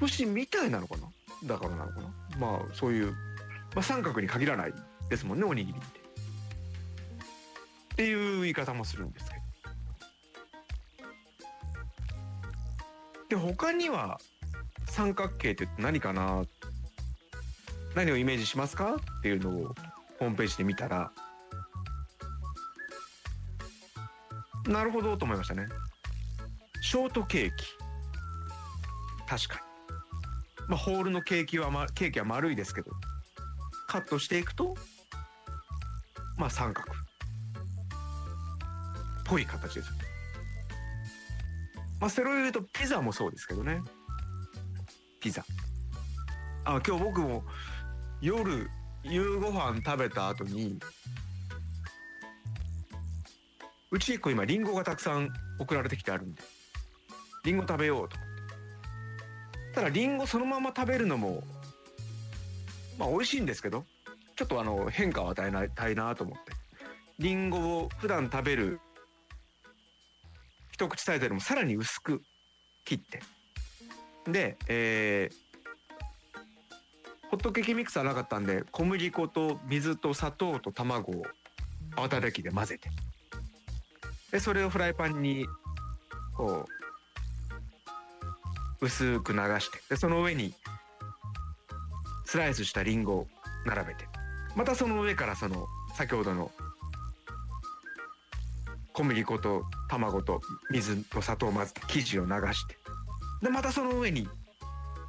[0.09, 1.09] 拳みたいなのかな？
[1.45, 2.09] だからなのかな？
[2.38, 3.12] まあそういう、
[3.75, 4.75] まあ、三角に限らない
[5.09, 5.99] ですもんねおにぎりって。
[5.99, 6.03] っ
[7.97, 9.43] ていう言い方もするんですけど。
[13.29, 14.19] で他には
[14.87, 16.45] 三角形って何かな？
[17.95, 18.95] 何をイメージしますか？
[18.95, 19.75] っていうのを
[20.18, 21.11] ホームページで見たら
[24.68, 25.66] なるほどと思いましたね。
[26.83, 27.64] ショートケーキ。
[29.26, 30.66] 確かに。
[30.68, 32.90] まあホールのケーキは、ま、ケーキは丸いですけど
[33.87, 34.76] カットしていくと
[36.37, 36.90] まあ三角。
[36.92, 36.94] っ
[39.24, 39.90] ぽい形です。
[42.00, 43.81] まあそれを言うとピザもそうですけどね。
[45.20, 45.44] ピザ。
[46.64, 47.42] あ今日僕も
[48.20, 48.68] 夜
[49.09, 50.79] 夕ご飯食べた後に
[53.90, 56.42] うち結構今リンゴがたくさん送られてきてあるんで
[57.44, 58.16] リンゴ食べようと。
[59.75, 61.42] ただリンゴそのまま食べるのも
[62.99, 63.85] まあ美味しいんですけど
[64.37, 66.53] ちょっとあの変化を与えたいなと思って。
[67.18, 68.79] リンゴを普段食べる
[70.71, 72.23] 一口サイズよりもさらに薄く
[72.85, 73.21] 切って。
[74.31, 75.48] で、えー、
[77.31, 81.27] ホットケーキミックスはなかったんで小麦粉と水と砂糖と卵を
[81.97, 82.88] 泡立て器で混ぜて。
[84.33, 85.47] でそれをフライパンに
[86.37, 86.67] こ
[88.81, 90.55] う薄く流してでその上に
[92.25, 93.27] スライスしたリンゴを
[93.67, 94.07] 並べて。
[94.57, 96.51] またその上からその先ほどの
[98.93, 102.77] 小麦粉と卵と水と砂糖を混ぜて生地を流して。
[103.43, 104.27] でまたその上に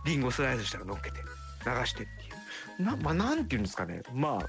[0.06, 1.18] リンゴスライスしたら乗っけて。
[1.66, 2.28] 流してってい
[2.80, 2.84] う。
[2.84, 4.02] なまあなんていうんですかね。
[4.14, 4.48] まあ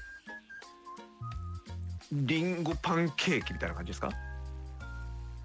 [2.11, 4.09] リンゴパンケーキみたいな感じですか？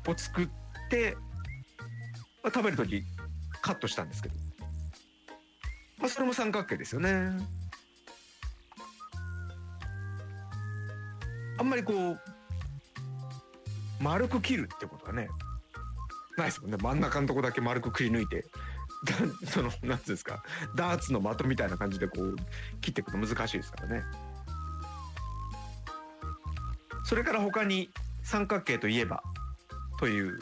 [0.09, 0.49] を作っ
[0.89, 1.17] て、
[2.43, 3.05] まあ、食べる時
[3.63, 4.35] カットしたんですけど、
[5.99, 7.31] まあ、それも三角形ですよね。
[11.59, 12.21] あんまりこう
[14.01, 15.29] 丸く切るってことはね
[16.37, 16.77] ないですもんね。
[16.77, 18.45] 真ん中のとこだけ丸くくり抜いて。
[19.47, 20.43] その何つうんですか
[20.75, 22.37] ダーツの的みたいな感じでこう
[22.81, 24.05] 切っていくの難しいですからね。
[27.05, 27.91] それから他に
[28.25, 29.23] 三角形といえば
[30.01, 30.41] という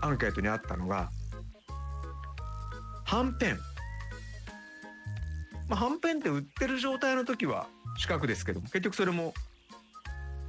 [0.00, 1.10] アンケートにあったのが
[3.04, 3.58] はんぺん、
[5.68, 9.34] まあ、はんぺんって売ってる状態の時は四角ですけども結局それも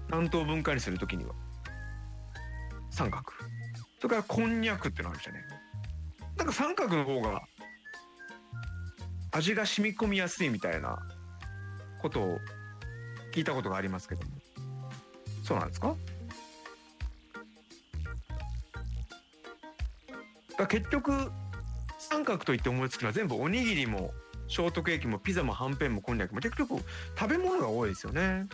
[0.10, 1.34] 何等分解にする時には
[2.90, 3.24] 三角。
[4.02, 5.46] それからこんにゃくってのあるんですよね
[6.38, 7.42] なんか三角の方が
[9.32, 10.98] 味が染み込みやすいみたいな
[12.02, 12.40] ことを
[13.34, 14.32] 聞いたことがありますけども
[15.44, 15.96] そうなんですか？
[20.58, 21.32] だ結局
[21.98, 24.12] 三角といって思いつくのは全部おにぎりも
[24.48, 26.80] ショートケーキもピザもはんぺんもこんにゃくも結局
[27.18, 28.48] 食べ物が多いですよね。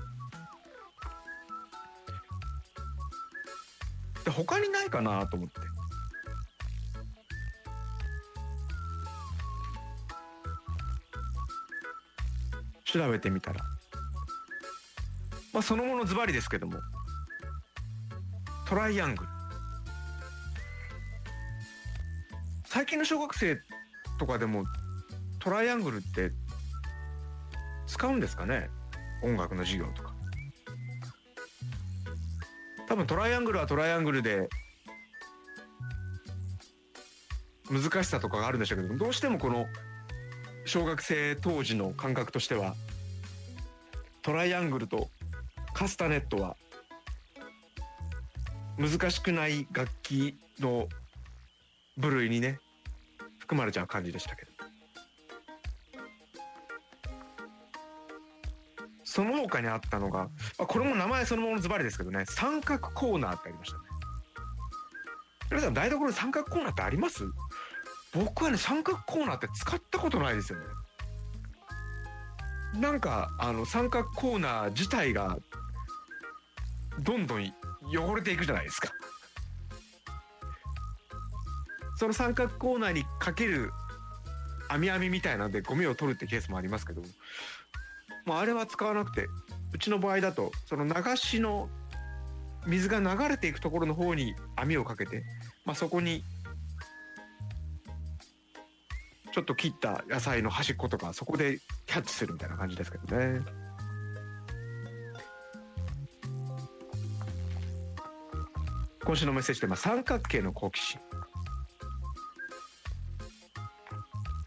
[4.23, 5.55] で他にないかなと思って。
[12.87, 13.61] 調べてみたら。
[15.53, 16.79] まあそのものズバリですけども。
[18.67, 19.29] トライアングル。
[22.65, 23.59] 最近の小学生
[24.19, 24.65] とかでも
[25.39, 26.31] トライアングルって
[27.87, 28.69] 使うんですかね？
[29.23, 30.13] 音楽の授業とか。
[32.87, 34.49] 多分トライアングルはトライアングルで
[37.69, 39.65] 難しさとかがあるんでしょうけどどうしてもこの
[40.67, 42.75] 小学生当時の感覚としては
[44.21, 45.09] トライアングルと
[45.73, 46.57] カスタネットは
[48.77, 50.89] 難しくない楽器の
[51.95, 52.59] 部類にね
[53.39, 54.51] 含まれちゃう感じでしたけど。
[59.03, 63.83] その他にあったのがこれも名前そのものズバリですけどね三角コーナーってありましたね。
[65.49, 67.23] 皆さん台所に三角コーナーってあります？
[68.13, 70.65] 僕はね三角コーナーって使ったことないですよね。
[72.79, 75.37] なんかあの三角コーナー自体が
[76.99, 77.53] どんどん
[77.93, 78.91] 汚れていくじゃないですか。
[81.97, 83.71] その三角コーナーにかける
[84.69, 87.01] 網網みたいなんでゴミを取るってケースもありますけど
[88.25, 89.27] もうあれは使わなくて
[89.73, 91.69] うちの場合だとその流しの
[92.67, 95.23] 水が流れていくところの方に網をかけて、
[95.65, 96.23] まあ、そこに
[99.31, 103.41] ちょっと切った野菜の端っことかそこでキャッチするみたいな感じですけどね。
[109.07, 110.99] 今週のメッセージテーマ三角形の好奇心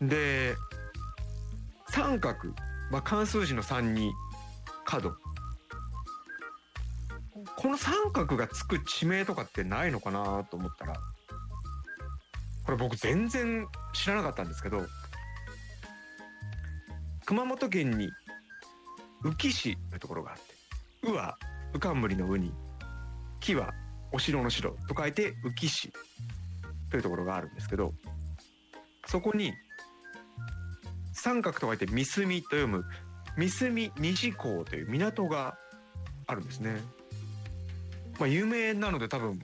[0.03, 0.55] で
[1.89, 2.37] 三角、
[2.91, 4.13] まあ、関数字の3に
[4.85, 5.15] 角
[7.57, 10.95] この三角がつく地名とかってないのかなと思ったら
[12.65, 14.87] これ僕全然知らなかったんですけど
[17.27, 18.11] 熊本県に
[19.23, 20.43] 宇城市というところがあって
[21.09, 21.39] 「う」は
[21.73, 22.53] 「うかんむり」の「う」に
[23.41, 23.73] 「木」は
[24.13, 25.93] 「お城の城」と書いて宇城市
[26.91, 27.95] というところがあるんですけど
[29.07, 29.55] そこに
[31.13, 32.85] 三角と書いて三隅と読む
[33.37, 35.57] 三隅西港という港が
[36.27, 36.81] あるんですね。
[38.19, 39.41] まあ有名なので多分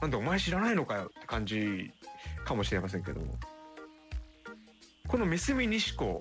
[0.00, 1.92] なんでお前知らないのかよって感じ
[2.44, 3.34] かもしれませんけども
[5.08, 6.20] この三隅西港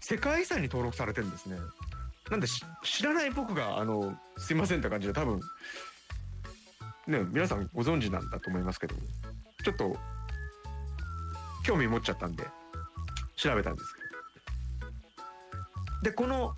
[0.00, 1.56] 世界遺産に登録されてるんですね。
[2.28, 2.46] なんで
[2.82, 5.40] 知らない僕があのすいませんって感じで多分
[7.06, 8.94] ね皆さんご存知なんだと思いますけど
[9.64, 9.96] ちょっと
[11.64, 12.44] 興味持っちゃったんで
[13.36, 14.00] 調べたんですけ
[16.06, 16.54] どでこの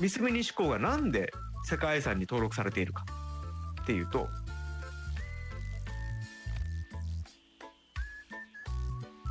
[0.00, 1.32] 三隅西港がなんで
[1.64, 3.04] 世界遺産に登録されているか
[3.82, 4.28] っていうと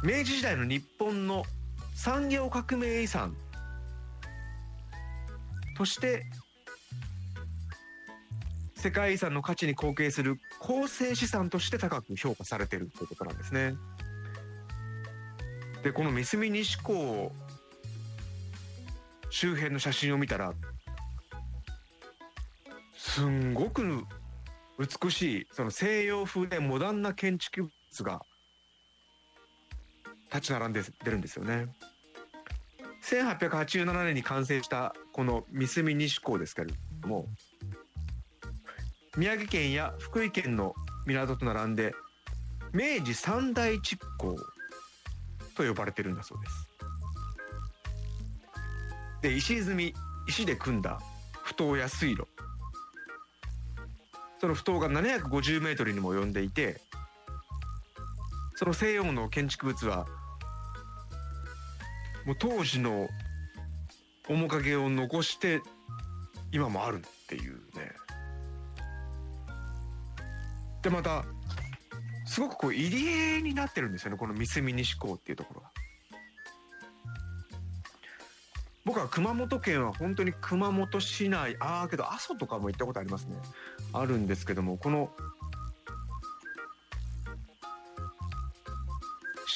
[0.03, 1.43] 明治時代の日本の
[1.95, 3.35] 産業革命遺産
[5.77, 6.25] として
[8.75, 13.75] 世界遺産の価値に貢献する構成資産として高く評価されてるということなんですね。
[15.83, 17.31] でこの三隅西港
[19.29, 20.54] 周辺の写真を見たら
[22.95, 24.04] すんごく
[24.79, 28.21] 美しいその西洋風でモダンな建築物が
[30.34, 31.67] 立ち並んで出るんですよね。
[33.04, 36.67] 1887年に完成したこの三隅西港ですけれ
[37.02, 37.25] ども
[39.17, 40.75] 宮城県や福井県の
[41.06, 41.94] 港と並んで
[42.71, 44.36] 明治三大築港
[45.56, 46.69] と呼ばれてるんだそうです
[49.21, 49.94] で石積み
[50.27, 51.00] 石で組んだ
[51.46, 52.27] 埠頭や水路
[54.40, 56.79] その埠頭が750メートルにも及んでいて
[58.56, 60.06] その西洋の建築物は
[62.26, 63.10] もう当時の
[64.28, 65.62] 面影を残して
[66.52, 67.92] 今もあるっていうね。
[70.82, 71.24] でまた
[72.26, 74.17] すごくこう入り江になってるんですよね。
[74.17, 75.72] この三隅西港っていうところが。
[78.84, 81.56] 僕は熊本県は本当に熊本市内。
[81.60, 83.38] ああけど阿蘇とかも行ったことありますね。
[83.94, 85.12] あるんですけどもこの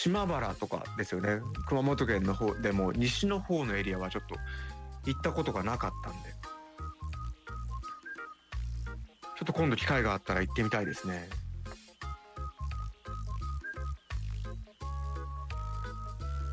[0.06, 1.40] 島原とかですよね。
[1.68, 4.36] 熊本県の方でも西の方のエリアはちょっと
[5.08, 6.30] 行ったことがなかったんで。
[9.36, 11.28] ちょっと今度機会があったら行ってみたいですね。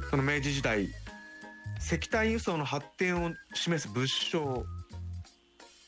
[0.08, 0.88] その明治時代
[1.78, 4.64] 石炭輸送の発展を示す物証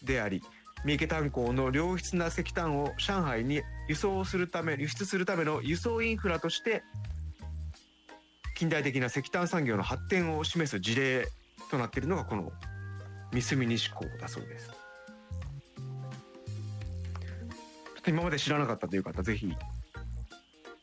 [0.02, 0.42] であり
[0.84, 6.82] 三池炭鉱の良質な石炭を上海に輸送するため輸出するための輸送インフラとして
[8.55, 11.28] 近代的な石炭産業の発展を示す事例
[11.70, 12.52] となっているのがこの
[13.32, 14.70] 三隅西港だそうです。
[18.07, 19.52] 今まで知らなかったという方ぜひ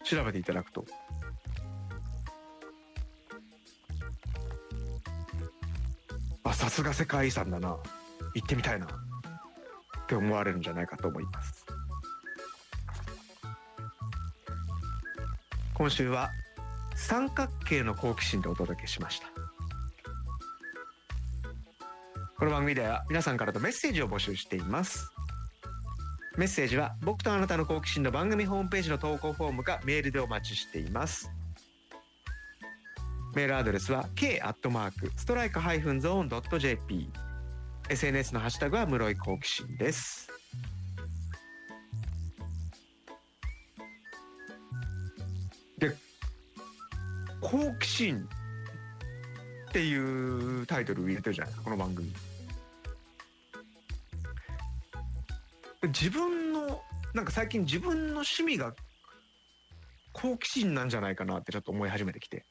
[0.03, 0.86] 調べていただくと。
[6.43, 7.78] あさすが世界遺産だな。
[8.36, 8.86] 行ってみたいな。
[8.86, 8.89] っ
[10.07, 11.65] て思われるんじゃないかと思います。
[15.74, 16.30] 今週は
[17.02, 19.28] 三角形の好奇心でお届けしました。
[22.38, 25.12] この番組では皆さんからのメッセージを募集しています。
[26.38, 31.30] メッセージは僕とあなたの好奇心の番組ホームページの投稿フォームかメールでお待ちしています。
[33.36, 37.10] メールアドレスは k アットマークストライクハイフンゾーンドット jp
[37.89, 40.30] SNS のハッシュタグは室井好奇心です。
[47.42, 48.30] 好奇心
[49.70, 52.14] っていうタイトルを入れてるじゃないですかこの番組。
[55.84, 56.82] 自分の
[57.14, 58.74] なんか最近自分の趣味が
[60.14, 62.46] 好奇心なんじゃないかなってちょっと思い始めてきて。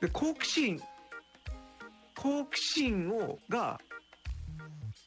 [0.00, 0.80] で好奇心
[2.14, 3.78] 好奇心をが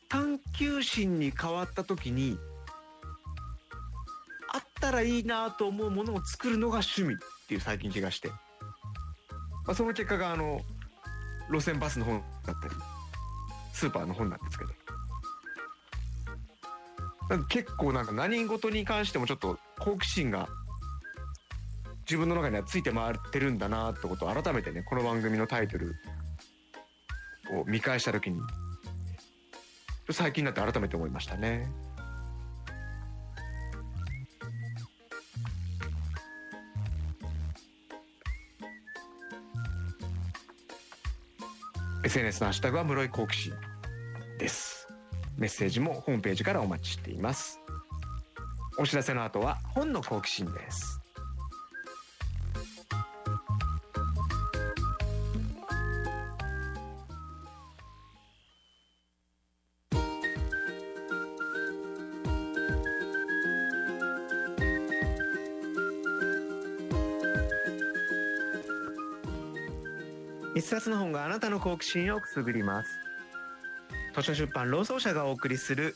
[0.10, 2.38] 探求心に変わった時に
[4.80, 7.18] ったらいいなと思うものを作るのが趣味っ
[7.48, 8.36] ていう最近気がして、ま
[9.68, 10.62] あ、その結果があの
[11.52, 12.74] 路線バスの本だったり
[13.74, 14.72] スーパーの本なんですけど
[17.30, 20.48] なんか結構なんか何事に関してもちょっと好奇心が
[22.02, 25.96] 自分の中にはついて回ってるんだなってことを改めてねこの番組のタイトル
[27.52, 28.40] を見返した時に
[30.10, 31.68] 最近になって改めて思いましたね。
[42.10, 43.54] SNS のハッシュタグは室井好奇心
[44.40, 44.88] です。
[45.38, 47.60] メッセージもホームページからお待ちしています。
[48.80, 50.99] お知らせの後は本の好奇心です。
[70.70, 72.90] 冊の本があなたの好奇心をくすぐります。
[74.16, 75.96] 図書出版労総社がお送りする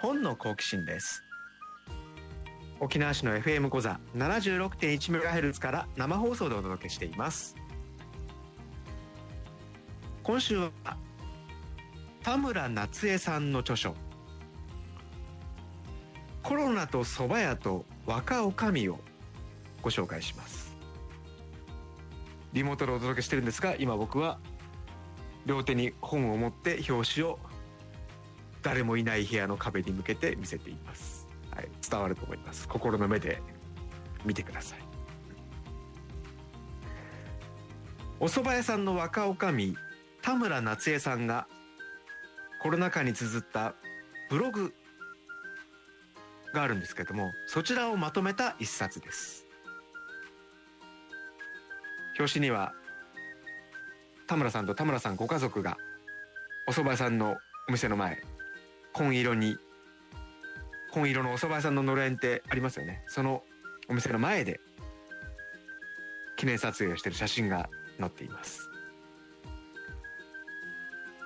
[0.00, 1.22] 本の好奇心です。
[2.80, 7.56] 沖縄市の FM 講座 76.1MHz から生放送でお届けしています。
[10.22, 10.70] 今週は
[12.22, 13.94] 田村夏江さんの著書
[16.42, 19.00] コロナと蕎麦屋と若女将を
[19.82, 20.69] ご紹介します。
[22.52, 24.38] リモートでお届けしてるんですが今僕は
[25.46, 27.38] 両手に本を持って表紙を
[28.62, 32.68] 誰もいない部屋の壁に向けて見せています、はい、伝わると思います。
[32.68, 33.40] 心の目で
[34.24, 34.78] 見てください。
[38.18, 39.76] お蕎麦屋さんの若女将
[40.20, 41.48] 田村夏江さんが
[42.62, 43.74] コロナ禍に綴った
[44.28, 44.74] ブログ
[46.52, 49.46] があるんですけどもそちらをまとめた一冊です。
[52.20, 52.74] 表紙には
[54.26, 55.78] 田村さんと田村さんご家族が
[56.68, 58.18] お蕎麦屋さんのお店の前
[58.92, 59.56] 紺色に
[60.92, 63.02] 紺色のお蕎麦屋さんののれんってありますよね。
[63.06, 63.42] その
[63.88, 64.60] お店の前で
[66.36, 68.68] 記念撮影をしている写真が載っています。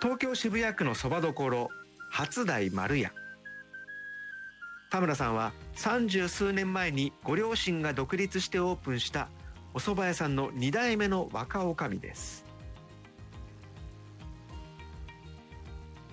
[0.00, 1.70] 東京渋谷区のそばどころ
[2.08, 3.10] 初台丸屋。
[4.92, 9.28] 田村さんは三十数年前にご両親が独立してオープンした
[9.74, 12.44] お蕎麦屋さんの2代目の若女将です。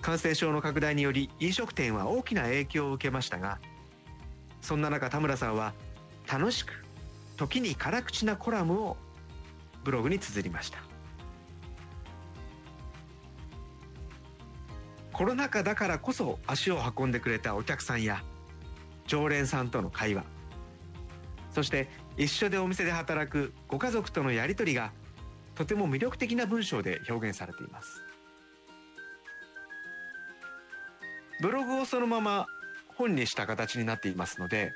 [0.00, 3.60] 感染症の拡大により飲食店は大きな影響を受けましたが
[4.60, 5.74] そんな中田村さんは
[6.28, 6.84] 楽しく
[7.36, 8.96] 時に辛口なコラムを
[9.84, 10.80] ブログに綴りました。
[15.12, 18.24] コロナ禍だからこそ足を運んでくれたお客さんや
[19.06, 20.24] 常連さんとの会話
[21.50, 24.92] そして一緒でお店で働くご家族とのやり取りが
[25.54, 28.02] とても魅力的な文章で表現されています。
[31.40, 32.46] ブログをそのまま
[32.96, 34.72] 本にした形になっていますので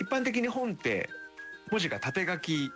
[0.00, 1.08] 一般的に本って
[1.70, 2.70] 文字が縦書き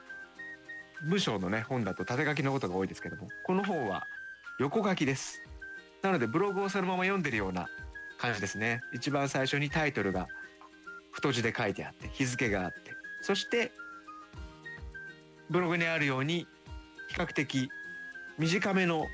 [1.04, 4.08] 文章のね本だと縦書きのことが多いですけどもこの本は
[4.58, 5.42] 横書きです。
[6.02, 7.68] なのでブログをそのまま読んでるような
[8.18, 8.80] 感じですね。
[8.92, 10.26] 一番最初にタイトルが
[11.16, 12.94] 太字で書いてあって日付があって。
[13.22, 13.72] そして
[15.48, 16.46] ブログにあるように
[17.08, 17.70] 比較的
[18.38, 19.06] 短めの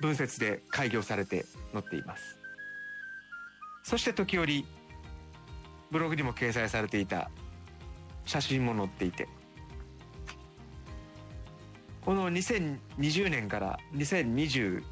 [0.00, 2.38] 文節で開業されて載っています。
[3.84, 4.66] そして時折
[5.92, 7.30] ブログにも掲載されていた
[8.24, 9.28] 写真も載っていて
[12.04, 14.82] この2020年から2021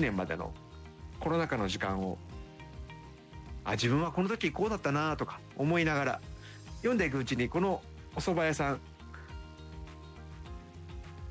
[0.00, 0.54] 年までの
[1.20, 2.16] コロナ禍の時間を
[3.64, 6.20] あ自分はこの時こうだったなとか思いながら
[6.78, 7.82] 読んでいくうちにこの
[8.14, 8.80] お蕎麦屋さん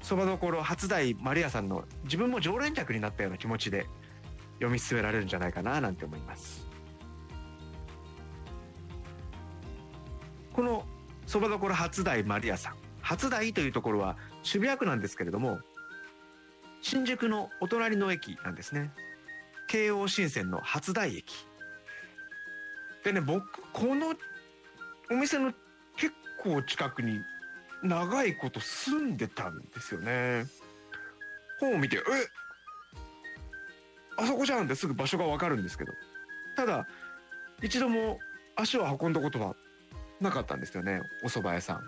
[0.01, 3.86] そばどころ初代マリアさんの自分も常連客になったような気持ちで
[4.55, 6.67] 読み進められるんじゃないかななんて思います。
[10.53, 10.84] この
[11.26, 15.59] そばどころ初代マリアさん初代というところは渋谷区なんですけれども
[16.82, 18.91] 新宿のお隣の駅なんですね。
[19.67, 21.47] 京王新線の初台駅。
[23.03, 23.43] でね僕
[23.73, 24.13] この
[25.09, 25.53] お店の
[25.97, 27.21] 結構近くに
[27.83, 30.45] 長いこと住んでたんですよね。
[31.59, 32.01] 本を見てえ
[34.17, 35.93] あそこじゃんってすぐ場所が分かるんですけど。
[36.55, 36.85] ただ
[37.61, 38.19] 一度も
[38.55, 39.55] 足を運んだことは
[40.19, 41.81] なかったんですよねお蕎麦屋さん。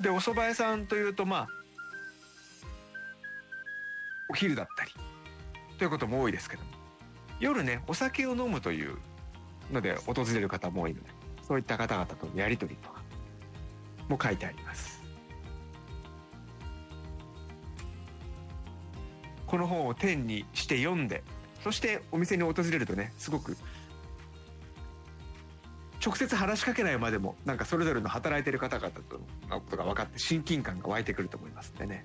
[0.00, 1.48] でお蕎麦屋さんというとまあ
[4.30, 4.92] お昼だったり。
[5.80, 6.62] ということも多いですけど。
[7.40, 8.98] 夜ねお酒を飲むという
[9.72, 11.08] ので訪れる方も多いので
[11.42, 13.00] そういった方々とのやり取りとか
[14.06, 15.00] も書いてあります。
[19.46, 21.24] この本を天にして読んで
[21.64, 23.56] そしてお店に訪れるとねすごく
[26.04, 29.18] 直接話しかけないまでもなんかそれぞれの働いてる方々と
[29.48, 32.04] のことが分かって親近感が湧いてくると思いますんでね。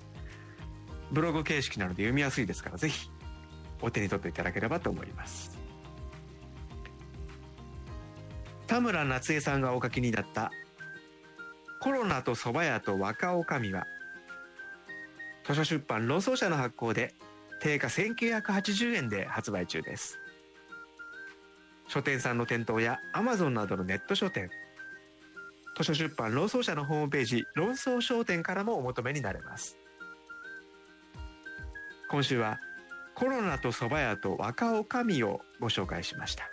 [1.12, 3.10] ブログ形式なので読みやすいですからぜひ
[3.80, 5.56] お手に取っていただければと思います。
[8.66, 10.50] 田村夏江さんがお書きになった
[11.80, 13.86] 「コロナと蕎麦屋と若女将」は
[15.44, 17.14] 図書出版論争社の発行で
[17.60, 20.18] 定価1980円で発売中です。
[21.88, 24.50] 書店さんの店頭やアマゾンなどのネット書店
[25.76, 29.76] 図書出版論争社のホームページ論争商店からもお求めになれます。
[32.08, 32.58] 今週は
[33.18, 34.84] コロナと蕎麦屋と若女
[35.18, 36.50] 将をご紹介しました。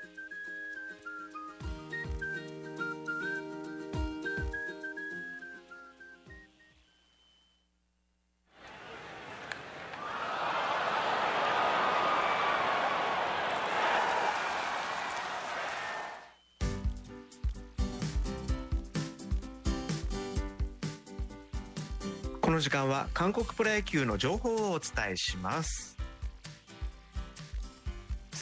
[22.40, 26.03] この時間は韓国プロ野球の情報をお伝えします。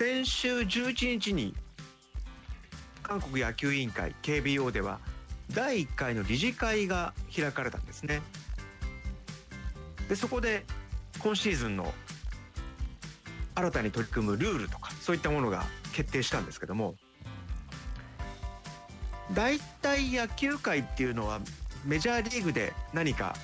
[0.02, 1.54] 先週11日に
[3.04, 5.00] 韓国野球委員会 KBO では
[5.54, 8.20] 第1回の理事会が開かれたんですね。
[10.10, 10.66] でそこで
[11.20, 11.94] 今シーズンの
[13.54, 16.96] 新たに取り組むルールとかそういったものが決定したんですけども
[19.36, 21.42] 大体野球界っていうのは
[21.86, 23.36] メジャーリーグで何か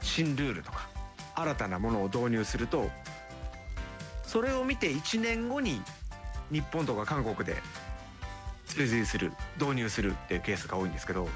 [0.00, 0.88] 新ルールとか
[1.34, 2.88] 新たなものを導入すると
[4.26, 5.80] それを見て1年後に
[6.50, 7.56] 日本とか韓国で
[8.66, 11.28] 追随する導入するっていうケースが多いんですけど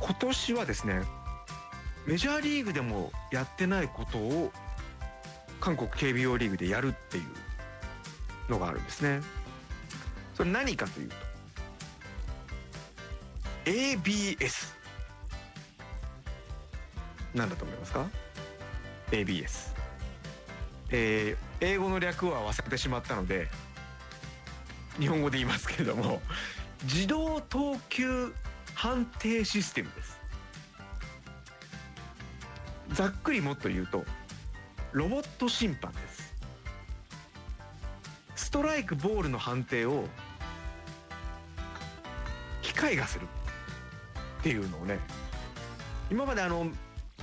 [0.00, 1.02] 今年はですね
[2.06, 4.52] メジャーリーグでもやってないことを
[5.60, 9.20] 韓国 KBO リーグでやるっていうのがあるんですね。
[10.34, 11.14] それ何かというと
[13.64, 14.74] ABS
[17.34, 18.06] 何だと思いますか
[19.12, 19.71] ？ABS
[20.92, 23.48] えー、英語の略は忘れてしまったので
[24.98, 26.20] 日本語で言いますけれども
[26.84, 28.32] 自動投球
[28.74, 30.20] 判定システムです。
[32.92, 34.04] ざっくりもっと言うと
[34.92, 36.34] ロボット審判です。
[38.34, 40.04] ストライクボールの判定を
[42.60, 43.24] 機械がする
[44.40, 44.98] っていうのをね
[46.10, 46.66] 今まであの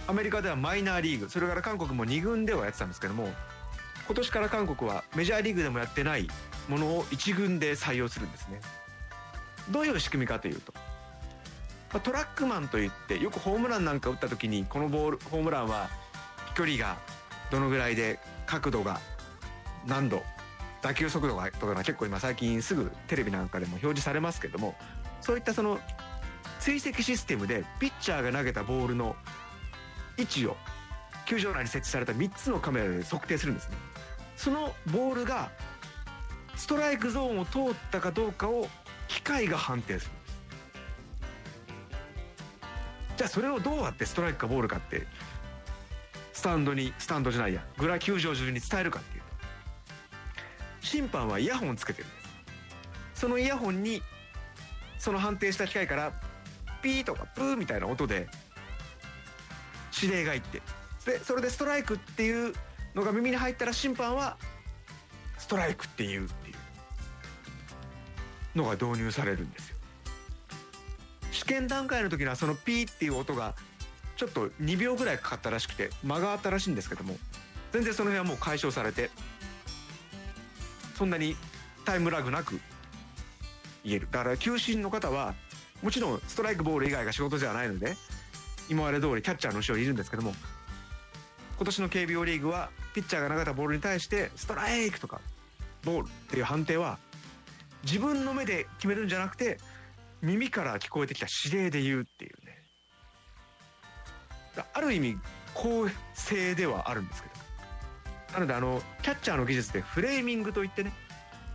[0.08, 3.30] アメリカではマイナーリーグそれから韓国も2軍ではやってたんですけども
[4.10, 6.28] 今年から韓国はメジャーリーグでもやってない
[6.68, 8.60] ものを1軍で採用するんですね。
[9.70, 10.74] どういう仕組みかというと
[12.00, 15.92] トラックマンといってよくホームランなんか打った時にこのボールホームランは
[16.56, 16.98] 距離が
[17.52, 19.00] どのぐらいで角度が
[19.86, 20.24] 何度
[20.82, 24.74] 打球速度がとかが結構今最近すぐテレビなんかでも表示されますけども
[25.22, 25.80] そういったその
[26.60, 29.16] 追跡システムでピッチャーが投げたボールの
[30.18, 30.58] 位置を
[31.28, 33.89] 球場内に設置された3つのカメラで測定するんですね。
[34.40, 35.52] そのボールが
[36.56, 37.62] ストライクゾーンを通っ
[37.92, 38.70] たかどうかを
[39.10, 40.38] 機械が判定するんです。
[43.18, 45.06] じゃあそれをどうやってストライクかボールかって
[46.32, 47.66] スタンドにスタンドじゃないや。
[47.78, 52.14] グラ球場中に伝えるかっていうと審判はイヤホンつけてるんで
[53.16, 53.22] す。
[53.22, 54.02] そのイヤホンに
[55.00, 56.14] その判定した機械から
[56.82, 58.30] ピーとかプーみたいな音で
[60.02, 60.62] 指令がいって。
[61.06, 62.54] でそれでストライクっていう
[62.96, 64.38] のが耳に入ったら審判は
[65.38, 69.78] ストライクっていうっていうのが導入されるんですよ。
[71.32, 73.56] 試験段階の時にはそのピーっていう音が
[74.18, 77.18] ちょっと2秒ぐらいかかったらしくて間があったらしいんですけども
[77.72, 79.10] 全然その辺はもう解消されて
[80.96, 81.36] そんなに
[81.86, 82.60] タイムラグなく
[83.84, 84.08] 言える。
[84.12, 85.34] だから球審の方は
[85.82, 87.96] もちろんストライクボール以外が仕事じゃないので
[88.70, 90.34] 今まで通りキャッチャーの後ろにいるんですけども
[91.60, 95.20] 今年の KBO リーグはピッチャーが投げたボールに対してストライクとか
[95.84, 96.98] ボールっていう判定は
[97.84, 99.58] 自分の目で決めるんじゃなくて
[100.22, 102.64] 耳から聞こえてきた指令で言うっていうね。
[104.74, 105.18] ある意味
[105.54, 108.36] 公正ではあるんですけど。
[108.36, 110.94] なのであのキャッチャーの技術でフレーミングといってね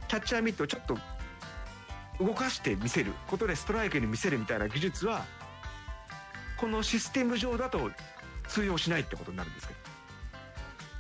[0.09, 0.99] キャッチャーミットをちょっと
[2.23, 5.25] 動かして見せることでストライクに見せるみたいな技術は
[6.59, 7.91] このシステム上だと
[8.49, 9.94] 通用しないってことになるんですけど。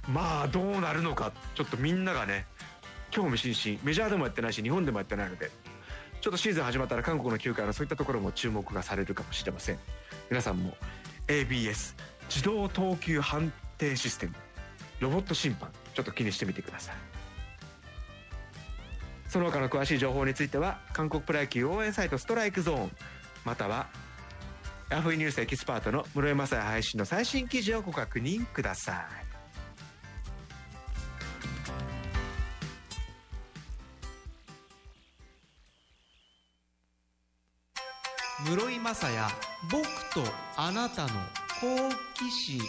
[0.09, 2.47] まあどうなるのかちょっとみんながね
[3.11, 3.81] 興味津々。
[3.85, 5.51] メジャーでもやってないし日本でもやってないので
[6.21, 9.79] ちょっとシーズン始まったら韓国の球界のそういったところも注目がされるかもしれません。
[10.31, 10.77] 皆さんも
[11.29, 11.95] ABS
[12.29, 14.35] 自動投球判定システム
[15.01, 16.97] ロボット審判ちょっと気にしてみてください。
[19.29, 22.91] その他の詳しい情報については韓国プロ野球応援サイトストライクゾーン
[23.45, 23.89] または
[24.91, 29.24] ヤフーニュースエキスパートの室井雅也配信の最新記事をご確認ください。
[38.85, 39.18] 雅也
[39.70, 39.82] 僕
[40.12, 40.20] と
[40.59, 41.09] あなたの
[41.59, 42.61] 好奇心。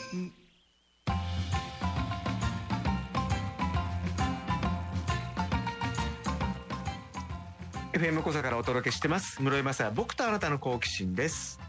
[7.91, 9.41] FM 小座からお届けしてます。
[9.41, 11.59] 室井雅也僕とあなたの好奇心です。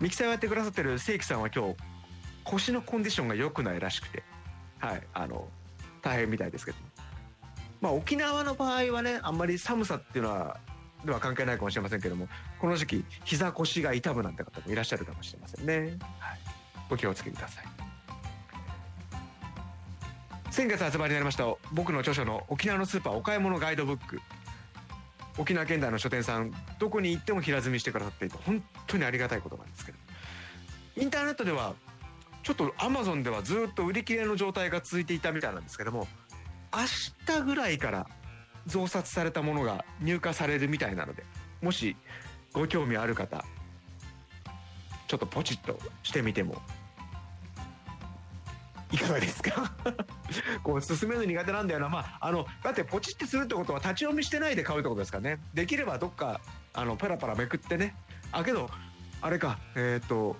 [0.00, 1.76] ミキサーをやってくださってる正規さんは今日
[2.44, 4.22] 腰のコンディションが良くないらしくて。
[4.78, 5.46] はいあの
[6.00, 6.78] 大変みたいですけど
[7.82, 10.58] まあ沖縄の場合はねあんまり寒さっていうのは
[11.04, 12.28] では関係ないかもしれませんけども
[12.58, 16.38] この時期膝腰が痛むなんて方もいらっしゃるかもしれませんね、はい、
[16.90, 17.64] お気をつけください。
[20.50, 24.20] 先月発売になりました僕の著書の沖縄のスーパーお買い物ガイドブック。
[25.36, 29.98] 沖縄県内の書店さんどこに行っても平積みしてくださっていて本当にありがたいことなんですけど。
[30.96, 31.74] インターネットでは
[32.44, 36.06] ちょっとアマゾンではずっと売り切れの状態が続いていたみたいなんですけども
[36.72, 38.06] 明日ぐらいから
[38.66, 41.24] 増刷されたものが入荷されるみたいなので
[41.60, 41.96] もし
[42.52, 43.44] ご興味ある方
[45.06, 46.60] ちょっとポチッとしてみても
[48.90, 49.72] いかがですか？
[50.62, 51.88] こう進めるの苦手なんだよな。
[51.88, 55.40] まああのだってポチってするってことは立ち読みしてないで買うってことですかね。
[55.52, 56.40] できればどっか
[56.72, 57.96] あのパラパラめくってね。
[58.30, 58.70] あけど
[59.20, 60.36] あれかえっ、ー、と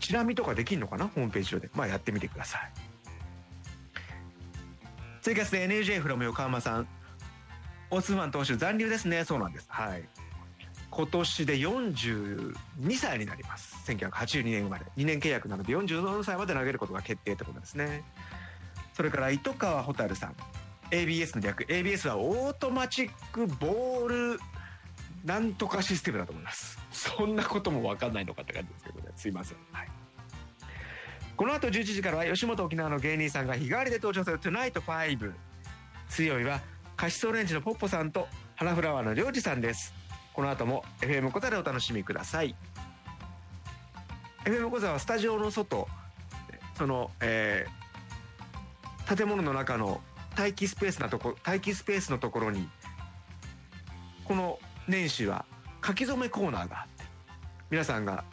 [0.00, 1.06] チラ見とかできるのかな？
[1.08, 1.70] ホームページ上で。
[1.74, 2.72] まあやってみてください。
[5.24, 6.86] ツイキャスで NJ フロム横浜さん
[7.90, 9.24] オスマン投手残留ですね。
[9.24, 9.66] そうなんです。
[9.70, 10.06] はい。
[10.90, 12.54] 今年で42
[12.94, 13.74] 歳になります。
[13.90, 14.84] 1982年生まれ。
[14.98, 18.04] 2年契約なので47歳まで投げることが決定ってことですね。
[18.92, 20.34] それから糸川蛍さん。
[20.90, 21.64] ABS の略。
[21.70, 24.40] ABS はオートマチックボール
[25.24, 26.78] なんとかシステムだと思います。
[26.92, 29.06] そんなことも分かんないのかって感じですけどね。
[29.16, 29.88] すいません、はい、
[31.36, 35.32] この後11時からは吉本沖縄の芸人さんが日替わりで登場する「Tonight5」
[36.08, 36.60] 水曜日は
[36.96, 39.92] カシスオレンジのポッポさんと花フラワーのりょうじさんです。
[40.32, 42.54] この後も FM コタでお楽しみください。
[44.44, 45.88] FM 講座はスタジオの外
[46.76, 47.84] その、えー
[49.06, 50.00] 建物の中の
[50.36, 52.68] 待機スペースなとこ待機スペースのところに
[54.24, 54.58] この
[54.88, 55.44] 年始は
[55.86, 57.04] 書き初めコーナーがあって
[57.70, 58.24] 皆さんが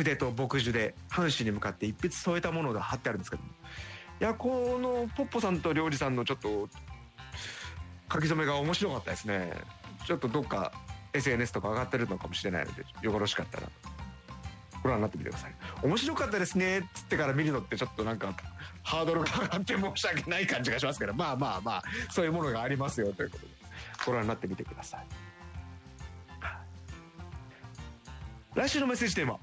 [0.00, 3.48] 筆と墨汁で半紙に向かって一筆添えたものが貼ってあるんですけども。
[4.20, 6.68] いやこのポッポさんとりょうじさんのちょっと
[8.12, 9.52] 書き初めが面白かったですね。
[10.06, 10.72] ちょっとどっか
[11.12, 13.68] SNS とか上がってるのかもしれないのでよろしかったら
[14.82, 15.54] ご覧になってみてください。
[15.82, 18.34] 面白かったですねっつってから見るのってちょっとなんか
[18.82, 23.52] ハードルが上がって申し訳ない感じがしますけどまあまあまあそういうものがありますよということで
[24.06, 25.29] ご覧になってみてください。
[28.54, 29.38] 来週のメッセージテーマ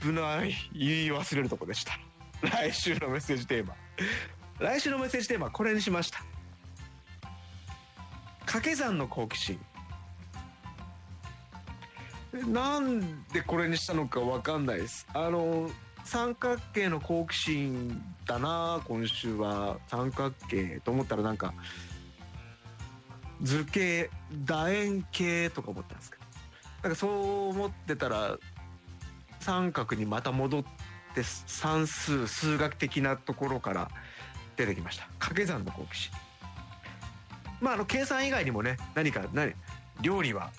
[0.00, 0.54] 危ない。
[0.72, 1.98] 言い忘れるとこでした。
[2.42, 3.74] 来週のメッセージテーマ。
[4.60, 6.22] 来週のメッセージテーマこれにしました。
[8.40, 9.60] 掛け算の好奇心。
[12.52, 15.08] なんでこれにしたのかわかんないです。
[15.12, 15.68] あの
[16.04, 19.78] 三角形の好奇心だな今週は。
[19.88, 21.52] 三角形と思ったらなんか
[23.42, 24.08] 図形
[24.44, 26.22] 楕円形とか思ったんですけど。
[26.84, 28.38] なんかそう思ってたら
[29.42, 30.64] 三角にまた戻っ
[31.14, 33.90] て算数数学的なところから
[34.56, 35.04] 出てきました。
[35.18, 36.12] 掛け算の好奇心。
[37.60, 39.52] まああの計算以外にもね何か何
[40.00, 40.50] 料理は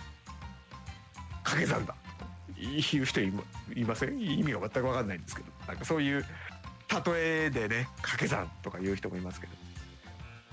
[1.44, 1.96] 掛け算だ。
[2.56, 3.44] 言う人いま
[3.76, 4.22] いません？
[4.22, 5.48] 意味が全く分かんないんですけど。
[5.68, 6.26] なんかそういう
[7.06, 9.54] 例えでね掛け算とか言う人もいますけど。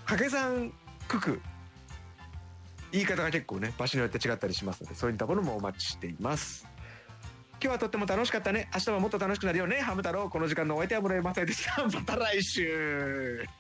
[0.07, 0.73] 掛け算
[1.09, 1.41] 九九
[2.93, 6.67] 言い方が結構ね場所によって違ったりしますのでそういったものもお待ちしています。
[7.61, 8.69] 日はとっても楽しかったね。
[8.75, 9.81] 明日はもっと楽しくなるよね。
[9.81, 11.85] ハム太郎この時間のお相手は村山さんでした。
[11.89, 13.60] また来週。